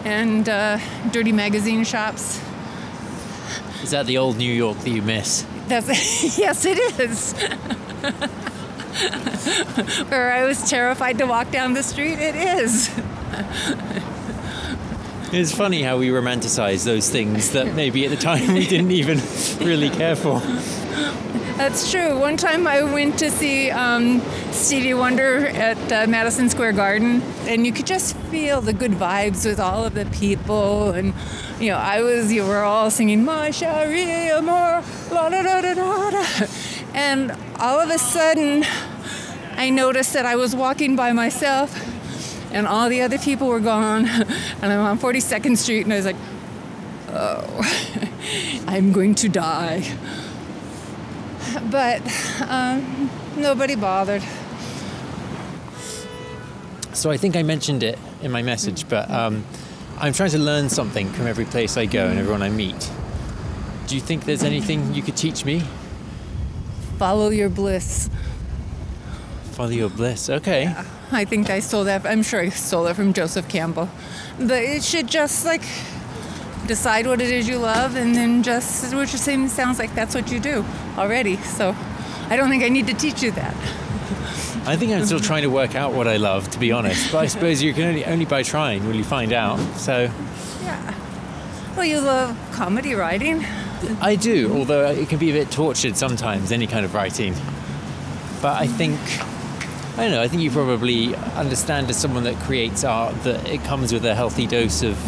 and 0.05 0.49
uh, 0.49 0.79
dirty 1.11 1.33
magazine 1.33 1.85
shops. 1.85 2.41
Is 3.83 3.91
that 3.91 4.07
the 4.07 4.19
old 4.19 4.37
New 4.37 4.53
York 4.53 4.79
that 4.79 4.91
you 4.91 5.03
miss? 5.03 5.47
That's 5.67 5.89
yes, 6.39 6.65
it 6.65 6.79
is. 7.01 7.33
Where 10.09 10.33
I 10.33 10.45
was 10.45 10.69
terrified 10.69 11.19
to 11.19 11.27
walk 11.27 11.51
down 11.51 11.75
the 11.75 11.83
street, 11.83 12.19
it 12.19 12.37
is. 12.37 12.91
It's 15.31 15.53
funny 15.55 15.83
how 15.83 15.99
we 15.99 16.09
romanticize 16.09 16.85
those 16.85 17.11
things 17.11 17.51
that 17.53 17.75
maybe 17.75 18.05
at 18.05 18.11
the 18.11 18.17
time 18.17 18.55
we 18.55 18.67
didn't 18.67 18.93
even 18.93 19.21
really 19.61 19.91
care 19.91 20.17
for. 20.17 20.41
That's 21.59 21.91
true. 21.91 22.17
One 22.17 22.37
time 22.37 22.69
I 22.69 22.85
went 22.85 23.19
to 23.19 23.33
see 23.33 23.69
um, 23.73 24.21
Stevie 24.53 24.95
Wonder 24.95 25.49
at 25.49 25.93
uh, 25.93 26.07
Madison 26.09 26.49
Square 26.49 26.75
Garden, 26.75 27.21
and 27.49 27.67
you 27.67 27.73
could 27.73 27.85
just 27.85 28.17
feel 28.31 28.61
the 28.61 28.73
good 28.73 28.93
vibes 28.93 29.45
with 29.45 29.59
all 29.59 29.85
of 29.85 29.95
the 29.95 30.07
people. 30.07 30.93
And 30.93 31.13
you 31.59 31.73
know, 31.73 31.77
I 31.77 32.01
was, 32.01 32.33
you 32.33 32.45
were 32.45 32.63
all 32.63 32.93
singing 32.93 33.25
"My 33.25 33.51
Cherie 33.51 34.29
Amour," 34.29 34.85
la 35.11 35.29
da 35.31 35.43
da 35.43 35.61
da 35.61 35.75
da 35.75 36.11
da, 36.11 36.47
and 36.95 37.33
all 37.59 37.81
of 37.81 37.91
a 37.91 37.99
sudden, 37.99 38.65
I 39.57 39.69
noticed 39.71 40.13
that 40.13 40.27
I 40.27 40.37
was 40.37 40.55
walking 40.55 40.95
by 40.95 41.13
myself, 41.13 41.75
and 42.53 42.69
all 42.69 42.89
the 42.89 43.03
other 43.03 43.19
people 43.19 43.49
were 43.49 43.59
gone, 43.59 44.07
and 44.63 44.73
I'm 44.73 44.79
on 44.79 44.97
42nd 44.97 45.57
Street, 45.57 45.83
and 45.83 45.93
I 45.93 45.97
was 45.97 46.07
like, 46.07 46.17
"Oh, 47.09 48.13
I'm 48.69 48.93
going 48.93 49.17
to 49.17 49.29
die." 49.29 49.83
but 51.71 52.03
um, 52.49 53.11
nobody 53.37 53.75
bothered. 53.75 54.23
So 56.93 57.11
I 57.11 57.17
think 57.17 57.37
I 57.37 57.43
mentioned 57.43 57.83
it 57.83 57.99
in 58.23 58.31
my 58.33 58.43
message, 58.43 58.89
but 58.89 59.11
um, 59.11 59.45
I'm 59.99 60.13
trying 60.13 60.31
to 60.31 60.39
learn 60.39 60.69
something 60.69 61.09
from 61.13 61.27
every 61.27 61.45
place 61.45 61.77
I 61.77 61.87
go 61.87 62.09
and 62.09 62.19
everyone 62.19 62.43
I 62.43 62.51
meet. 62.51 62.91
Do 63.87 63.95
you 63.95 64.01
think 64.01 64.25
there's 64.25 64.43
anything 64.43 64.93
you 64.95 65.03
could 65.03 65.17
teach 65.17 65.45
me? 65.45 65.63
Follow 66.99 67.31
your 67.31 67.49
bliss. 67.49 68.11
Follow 69.53 69.71
your 69.71 69.91
bliss. 69.91 70.29
Okay. 70.29 70.75
I 71.11 71.25
think 71.25 71.51
I 71.51 71.61
stole 71.61 71.85
that. 71.85 72.05
I'm 72.05 72.23
sure 72.23 72.41
I 72.41 72.49
stole 72.49 72.87
it 72.89 72.95
from 72.95 73.13
Joseph 73.13 73.49
Campbell. 73.49 73.89
But 74.39 74.63
it 74.63 74.83
should 74.83 75.07
just 75.07 75.45
like 75.45 75.63
decide 76.69 77.07
what 77.07 77.21
it 77.21 77.31
is 77.31 77.49
you 77.49 77.59
love, 77.59 77.97
and 77.97 78.15
then 78.15 78.43
just 78.45 78.95
which 78.95 79.11
seems 79.11 79.53
sounds 79.53 79.79
like 79.79 79.95
that's 79.95 80.15
what 80.15 80.31
you 80.31 80.39
do 80.39 80.65
already. 80.97 81.37
So 81.39 81.75
I 82.29 82.37
don't 82.37 82.49
think 82.49 82.63
I 82.63 82.69
need 82.69 82.87
to 82.87 82.95
teach 82.95 83.23
you 83.23 83.33
that. 83.33 83.57
I 84.67 84.77
think 84.77 84.93
I'm 84.93 85.07
still 85.07 85.19
trying 85.19 85.43
to 85.43 85.49
work 85.49 85.75
out 85.75 85.95
what 85.95 86.07
I 86.07 86.19
love, 86.19 86.51
to 86.51 86.59
be 86.59 86.71
honest. 86.73 87.11
But 87.11 87.19
I 87.19 87.27
suppose 87.27 87.63
you 87.63 87.73
can 87.73 87.85
only 87.85 88.05
only 88.05 88.27
by 88.27 88.43
trying 88.43 88.87
will 88.87 88.95
you 88.95 89.05
find 89.05 89.33
out. 89.33 89.59
So 89.77 90.11
Yeah. 90.63 90.95
Well, 91.75 91.87
you 91.87 92.01
love 92.01 92.37
comedy 92.53 92.95
writing. 92.95 93.45
I 94.01 94.17
do, 94.17 94.53
although 94.53 94.91
it 94.91 95.09
can 95.09 95.19
be 95.19 95.31
a 95.31 95.33
bit 95.33 95.51
tortured 95.51 95.97
sometimes, 95.97 96.51
any 96.53 96.67
kind 96.67 96.85
of 96.85 96.95
writing. 96.95 97.35
But 98.43 98.61
I 98.61 98.67
think, 98.67 98.99
I 99.97 100.03
don't 100.03 100.11
know, 100.11 100.21
I 100.21 100.29
think 100.29 100.43
you 100.43 100.51
probably 100.51 101.15
understand 101.37 101.89
as 101.89 101.97
someone 101.97 102.25
that 102.25 102.35
creates 102.41 102.83
art 102.85 103.15
that 103.23 103.49
it 103.49 103.63
comes 103.65 103.93
with 103.93 104.05
a 104.05 104.15
healthy 104.15 104.47
dose 104.47 104.83
of 104.83 104.99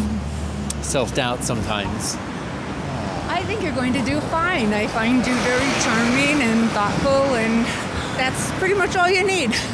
self 0.81 1.13
doubt 1.15 1.43
sometimes. 1.43 2.15
I 3.27 3.43
think 3.45 3.63
you're 3.63 3.75
going 3.75 3.93
to 3.93 4.03
do 4.03 4.19
fine. 4.21 4.73
I 4.73 4.87
find 4.87 5.25
you 5.25 5.33
very 5.33 5.71
charming 5.81 6.41
and 6.41 6.69
thoughtful, 6.71 7.35
and 7.35 7.65
that's 8.17 8.51
pretty 8.59 8.75
much 8.75 8.95
all 8.95 9.09
you 9.09 9.25
need. 9.25 9.55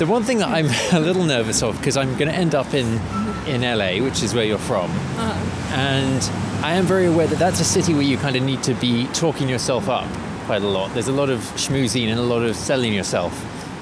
The 0.00 0.06
one 0.06 0.22
thing 0.22 0.38
that 0.38 0.48
I'm 0.48 0.64
a 0.92 0.98
little 0.98 1.24
nervous 1.24 1.62
of, 1.62 1.76
because 1.76 1.98
I'm 1.98 2.16
going 2.16 2.30
to 2.30 2.34
end 2.34 2.54
up 2.54 2.72
in, 2.72 2.98
in 3.46 3.60
LA, 3.60 4.02
which 4.02 4.22
is 4.22 4.32
where 4.32 4.46
you're 4.46 4.56
from, 4.56 4.90
uh-huh. 4.90 5.74
and 5.74 6.22
I 6.64 6.72
am 6.76 6.86
very 6.86 7.04
aware 7.04 7.26
that 7.26 7.38
that's 7.38 7.60
a 7.60 7.64
city 7.64 7.92
where 7.92 8.02
you 8.02 8.16
kind 8.16 8.34
of 8.34 8.42
need 8.42 8.62
to 8.62 8.72
be 8.72 9.08
talking 9.08 9.46
yourself 9.46 9.90
up 9.90 10.08
quite 10.46 10.62
a 10.62 10.68
lot. 10.68 10.92
There's 10.94 11.08
a 11.08 11.12
lot 11.12 11.28
of 11.28 11.40
schmoozing 11.54 12.08
and 12.08 12.18
a 12.18 12.22
lot 12.22 12.42
of 12.42 12.56
selling 12.56 12.94
yourself. 12.94 13.32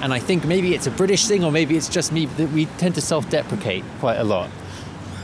And 0.01 0.13
I 0.13 0.19
think 0.19 0.45
maybe 0.45 0.75
it's 0.75 0.87
a 0.87 0.91
British 0.91 1.25
thing, 1.25 1.45
or 1.45 1.53
maybe 1.53 1.77
it's 1.77 1.87
just 1.87 2.11
me 2.11 2.25
that 2.25 2.51
we 2.51 2.65
tend 2.77 2.95
to 2.95 3.01
self 3.01 3.29
deprecate 3.29 3.85
quite 3.99 4.17
a 4.17 4.23
lot. 4.23 4.49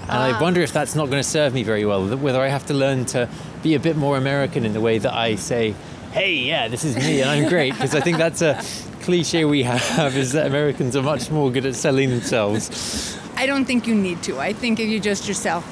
And 0.07 0.19
I 0.19 0.31
ah. 0.33 0.41
wonder 0.41 0.61
if 0.61 0.71
that's 0.71 0.93
not 0.93 1.09
going 1.09 1.21
to 1.21 1.27
serve 1.27 1.53
me 1.53 1.63
very 1.63 1.83
well, 1.83 2.15
whether 2.17 2.39
I 2.39 2.47
have 2.47 2.67
to 2.67 2.73
learn 2.73 3.05
to 3.07 3.27
be 3.63 3.73
a 3.73 3.79
bit 3.79 3.97
more 3.97 4.17
American 4.17 4.63
in 4.63 4.73
the 4.73 4.81
way 4.81 4.99
that 4.99 5.13
I 5.13 5.35
say, 5.35 5.73
hey, 6.11 6.35
yeah, 6.35 6.67
this 6.67 6.83
is 6.83 6.95
me 6.95 7.21
and 7.21 7.29
I'm 7.29 7.49
great. 7.49 7.73
Because 7.73 7.95
I 7.95 8.01
think 8.01 8.17
that's 8.17 8.41
a 8.41 8.61
cliche 9.01 9.45
we 9.45 9.63
have 9.63 10.15
is 10.15 10.33
that 10.33 10.45
Americans 10.45 10.95
are 10.95 11.01
much 11.01 11.31
more 11.31 11.51
good 11.51 11.65
at 11.65 11.75
selling 11.75 12.09
themselves. 12.09 13.17
I 13.35 13.47
don't 13.47 13.65
think 13.65 13.87
you 13.87 13.95
need 13.95 14.21
to. 14.23 14.39
I 14.39 14.53
think 14.53 14.79
if 14.79 14.87
you 14.87 14.99
just 14.99 15.27
yourself. 15.27 15.63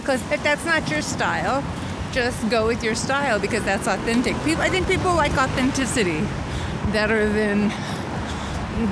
Because 0.00 0.20
if 0.32 0.42
that's 0.42 0.64
not 0.64 0.90
your 0.90 1.02
style, 1.02 1.62
just 2.12 2.48
go 2.48 2.66
with 2.66 2.82
your 2.82 2.94
style 2.94 3.38
because 3.38 3.64
that's 3.64 3.86
authentic. 3.86 4.36
People, 4.44 4.62
I 4.62 4.70
think 4.70 4.86
people 4.86 5.14
like 5.14 5.32
authenticity 5.32 6.20
better 6.92 7.28
than 7.28 7.68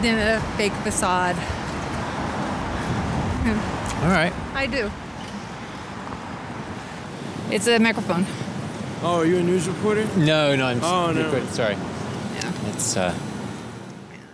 than 0.02 0.36
a 0.36 0.40
fake 0.56 0.72
facade. 0.84 1.36
All 4.02 4.08
right. 4.08 4.32
I 4.54 4.66
do. 4.66 4.90
It's 7.54 7.68
a 7.68 7.78
microphone. 7.78 8.26
Oh, 9.02 9.18
are 9.20 9.26
you 9.26 9.38
a 9.38 9.42
news 9.42 9.68
reporter? 9.68 10.04
No, 10.16 10.56
no, 10.56 10.66
I'm 10.66 10.82
Oh, 10.82 11.12
no. 11.12 11.44
Sorry. 11.46 11.74
Yeah. 11.74 12.52
It's 12.70 12.96
uh, 12.96 13.14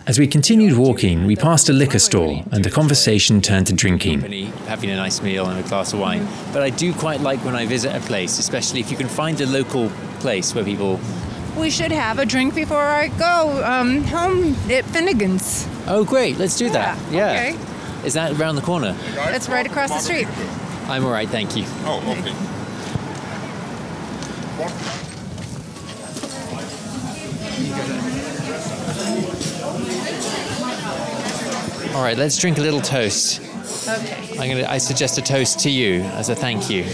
As 0.07 0.19
we 0.19 0.27
continued 0.27 0.77
walking, 0.79 1.27
we 1.27 1.37
passed 1.37 1.69
a 1.69 1.73
liquor 1.73 1.99
store 1.99 2.43
and 2.53 2.65
the 2.65 2.71
conversation 2.71 3.41
turned 3.41 3.67
to 3.67 3.73
drinking. 3.75 4.21
having 4.67 4.91
a 4.91 4.97
nice 4.97 5.21
meal 5.21 5.47
and 5.47 5.63
a 5.63 5.69
glass 5.69 5.93
of 5.93 6.01
wine. 6.01 6.27
But 6.53 6.63
I 6.63 6.71
do 6.71 6.93
quite 6.95 7.21
like 7.21 7.45
when 7.45 7.57
I 7.57 7.67
visit 7.67 7.95
a 7.95 8.01
place, 8.01 8.39
especially 8.39 8.81
if 8.81 8.91
you 8.91 8.97
can 8.97 9.09
find 9.09 9.41
a 9.41 9.47
local 9.47 9.91
place 10.21 10.55
where 10.55 10.65
people. 10.65 10.99
We 11.59 11.71
should 11.71 11.93
have 11.93 12.19
a 12.19 12.25
drink 12.25 12.55
before 12.55 12.83
I 12.83 13.09
go 13.19 13.63
um, 13.65 14.05
home 14.05 14.55
at 14.71 14.85
Finnegan's. 14.85 15.67
Oh, 15.89 16.05
great! 16.05 16.39
Let's 16.39 16.57
do 16.57 16.71
that. 16.71 16.97
Yeah, 17.13 17.33
Yeah. 17.33 17.55
okay. 17.57 17.78
Is 18.09 18.14
that 18.14 18.40
around 18.40 18.57
the 18.57 18.62
corner? 18.62 18.97
It's 19.37 19.51
right 19.51 19.66
across 19.66 19.90
the 19.90 19.99
street. 19.99 20.27
I'm 20.88 21.05
all 21.05 21.11
right, 21.11 21.29
thank 21.29 21.55
you. 21.55 21.64
Oh, 21.85 22.01
okay. 22.18 22.33
All 31.94 32.03
right, 32.03 32.16
let's 32.16 32.38
drink 32.38 32.57
a 32.57 32.62
little 32.62 32.81
toast. 32.81 33.42
Okay. 33.87 34.38
I'm 34.38 34.49
gonna. 34.49 34.66
I 34.66 34.79
suggest 34.79 35.18
a 35.18 35.23
toast 35.23 35.61
to 35.61 35.71
you 35.71 36.01
as 36.01 36.31
a 36.31 36.35
thank 36.35 36.71
you. 36.71 36.85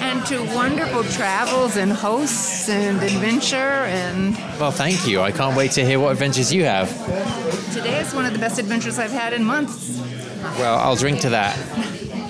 And 0.00 0.24
to 0.26 0.44
wonderful 0.54 1.02
travels 1.04 1.78
and 1.78 1.90
hosts 1.90 2.68
and 2.68 3.02
adventure. 3.02 3.56
And 3.56 4.34
Well, 4.60 4.70
thank 4.70 5.08
you. 5.08 5.22
I 5.22 5.32
can't 5.32 5.56
wait 5.56 5.70
to 5.72 5.84
hear 5.84 5.98
what 5.98 6.12
adventures 6.12 6.52
you 6.52 6.64
have. 6.64 6.90
today 7.72 8.00
is 8.00 8.14
one 8.14 8.26
of 8.26 8.34
the 8.34 8.38
best 8.38 8.58
adventures 8.58 8.98
I've 8.98 9.12
had 9.12 9.32
in 9.32 9.44
months. 9.44 9.98
Well, 10.58 10.78
I'll 10.78 10.96
drink 10.96 11.20
to 11.20 11.30
that. 11.30 11.56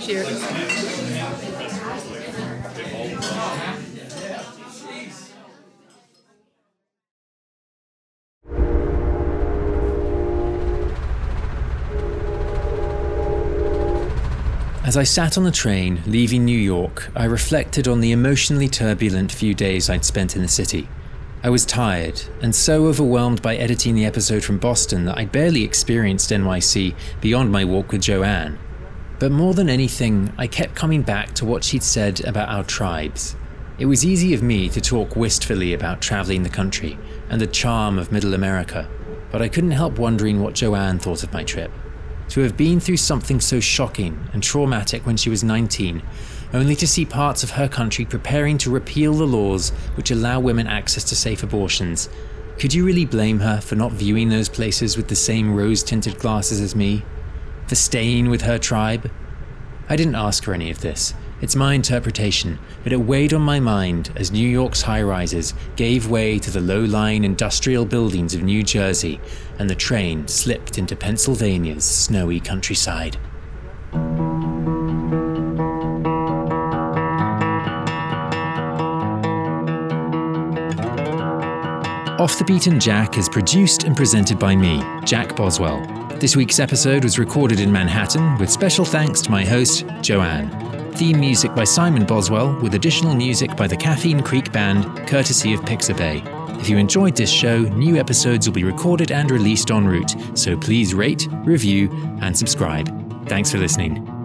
Cheers. 0.01 0.43
As 14.85 14.97
I 14.97 15.03
sat 15.03 15.37
on 15.37 15.45
the 15.45 15.51
train 15.51 16.03
leaving 16.07 16.47
New 16.47 16.57
York, 16.57 17.11
I 17.15 17.25
reflected 17.25 17.89
on 17.89 18.01
the 18.01 18.13
emotionally 18.13 18.69
turbulent 18.69 19.31
few 19.31 19.53
days 19.53 19.91
I'd 19.91 20.03
spent 20.03 20.35
in 20.35 20.41
the 20.41 20.49
city. 20.49 20.89
I 21.41 21.51
was 21.51 21.65
tired 21.65 22.21
and 22.43 22.53
so 22.53 22.87
overwhelmed 22.87 23.43
by 23.43 23.55
editing 23.55 23.95
the 23.95 24.05
episode 24.05 24.43
from 24.43 24.59
Boston 24.59 25.05
that 25.05 25.17
I 25.17 25.25
barely 25.25 25.63
experienced 25.63 26.31
NYC 26.31 26.97
beyond 27.21 27.53
my 27.53 27.65
walk 27.65 27.93
with 27.93 28.03
Joann. 28.03 28.59
But 29.21 29.31
more 29.31 29.55
than 29.55 29.71
anything, 29.71 30.33
I 30.37 30.49
kept 30.49 30.75
coming 30.75 31.03
back 31.03 31.35
to 31.35 31.45
what 31.45 31.63
she'd 31.63 31.85
said 31.85 32.25
about 32.25 32.49
our 32.49 32.65
tribes. 32.65 33.37
It 33.79 33.87
was 33.87 34.05
easy 34.05 34.35
of 34.35 34.43
me 34.43 34.69
to 34.71 34.81
talk 34.81 35.15
wistfully 35.15 35.75
about 35.75 36.03
traveling 36.03 36.43
the 36.43 36.49
country 36.49 36.99
and 37.31 37.41
the 37.41 37.47
charm 37.47 38.01
of 38.01 38.11
Middle 38.11 38.35
America, 38.35 38.89
but 39.31 39.41
I 39.41 39.49
couldn't 39.49 39.71
help 39.71 39.97
wondering 39.97 40.43
what 40.43 40.55
Joann 40.55 41.01
thought 41.01 41.23
of 41.23 41.33
my 41.33 41.45
trip. 41.45 41.71
To 42.31 42.41
have 42.41 42.57
been 42.57 42.81
through 42.81 42.97
something 42.97 43.41
so 43.41 43.61
shocking 43.61 44.29
and 44.33 44.43
traumatic 44.43 45.07
when 45.07 45.17
she 45.17 45.31
was 45.31 45.45
19, 45.45 46.03
only 46.53 46.75
to 46.77 46.87
see 46.89 47.05
parts 47.05 47.43
of 47.43 47.51
her 47.51 47.69
country 47.69 48.05
preparing 48.05 48.59
to 48.59 48.71
repeal 48.71 49.15
the 49.15 49.27
laws 49.27 49.71
which 49.97 50.11
allow 50.11 50.41
women 50.41 50.67
access 50.67 51.05
to 51.05 51.17
safe 51.17 51.43
abortions, 51.43 52.09
could 52.59 52.75
you 52.75 52.85
really 52.85 53.05
blame 53.05 53.39
her 53.41 53.61
for 53.61 53.77
not 53.77 53.93
viewing 53.93 54.31
those 54.31 54.49
places 54.49 54.97
with 54.97 55.09
the 55.09 55.15
same 55.15 55.55
rose 55.55 55.83
tinted 55.83 56.19
glasses 56.19 56.61
as 56.61 56.75
me? 56.75 57.05
For 57.69 57.75
staying 57.75 58.31
with 58.31 58.43
her 58.43 58.59
tribe? 58.59 59.11
I 59.89 59.97
didn't 59.97 60.17
ask 60.17 60.45
her 60.45 60.55
any 60.55 60.71
of 60.71 60.81
this. 60.81 61.15
It's 61.41 61.55
my 61.55 61.75
interpretation, 61.75 62.59
but 62.83 62.93
it 62.93 62.97
weighed 62.97 63.33
on 63.33 63.43
my 63.43 63.61
mind 63.61 64.11
as 64.17 64.33
New 64.33 64.49
York's 64.49 64.83
high 64.83 65.03
rises 65.03 65.55
gave 65.77 66.11
way 66.11 66.41
to 66.41 66.51
the 66.51 66.61
low 66.61 66.81
lying 66.81 67.23
industrial 67.23 67.85
buildings 67.85 68.35
of 68.35 68.43
New 68.43 68.65
Jersey 68.65 69.21
and 69.59 69.71
the 69.71 69.77
train 69.77 70.27
slipped 70.27 70.79
into 70.79 70.97
Pennsylvania's 70.97 71.85
snowy 71.85 72.41
countryside. 72.41 73.19
Off 82.19 82.37
the 82.37 82.45
Beaten 82.45 82.81
Jack 82.81 83.17
is 83.17 83.29
produced 83.29 83.85
and 83.85 83.97
presented 83.97 84.41
by 84.41 84.57
me, 84.57 84.83
Jack 85.05 85.37
Boswell. 85.37 85.87
This 86.19 86.35
week's 86.35 86.59
episode 86.59 87.05
was 87.05 87.17
recorded 87.17 87.61
in 87.61 87.71
Manhattan 87.71 88.37
with 88.39 88.51
special 88.51 88.85
thanks 88.85 89.21
to 89.23 89.31
my 89.31 89.45
host, 89.45 89.87
Joann. 90.03 90.51
Theme 90.97 91.21
music 91.21 91.55
by 91.55 91.63
Simon 91.63 92.05
Boswell, 92.05 92.61
with 92.61 92.75
additional 92.75 93.15
music 93.15 93.57
by 93.57 93.69
the 93.69 93.77
Caffeine 93.77 94.21
Creek 94.21 94.51
Band, 94.51 95.07
courtesy 95.07 95.55
of 95.55 95.61
Pixabay. 95.61 96.59
If 96.61 96.69
you 96.69 96.77
enjoyed 96.77 97.15
this 97.15 97.31
show, 97.31 97.61
new 97.61 97.97
episodes 97.99 98.49
will 98.49 98.55
be 98.55 98.65
recorded 98.65 99.13
and 99.13 99.31
released 99.31 99.71
en 99.71 99.87
route, 99.87 100.17
so 100.35 100.57
please 100.57 100.95
rate, 100.95 101.29
review, 101.45 101.89
and 102.21 102.37
subscribe. 102.37 103.29
Thanks 103.29 103.53
for 103.53 103.59
listening. 103.59 104.18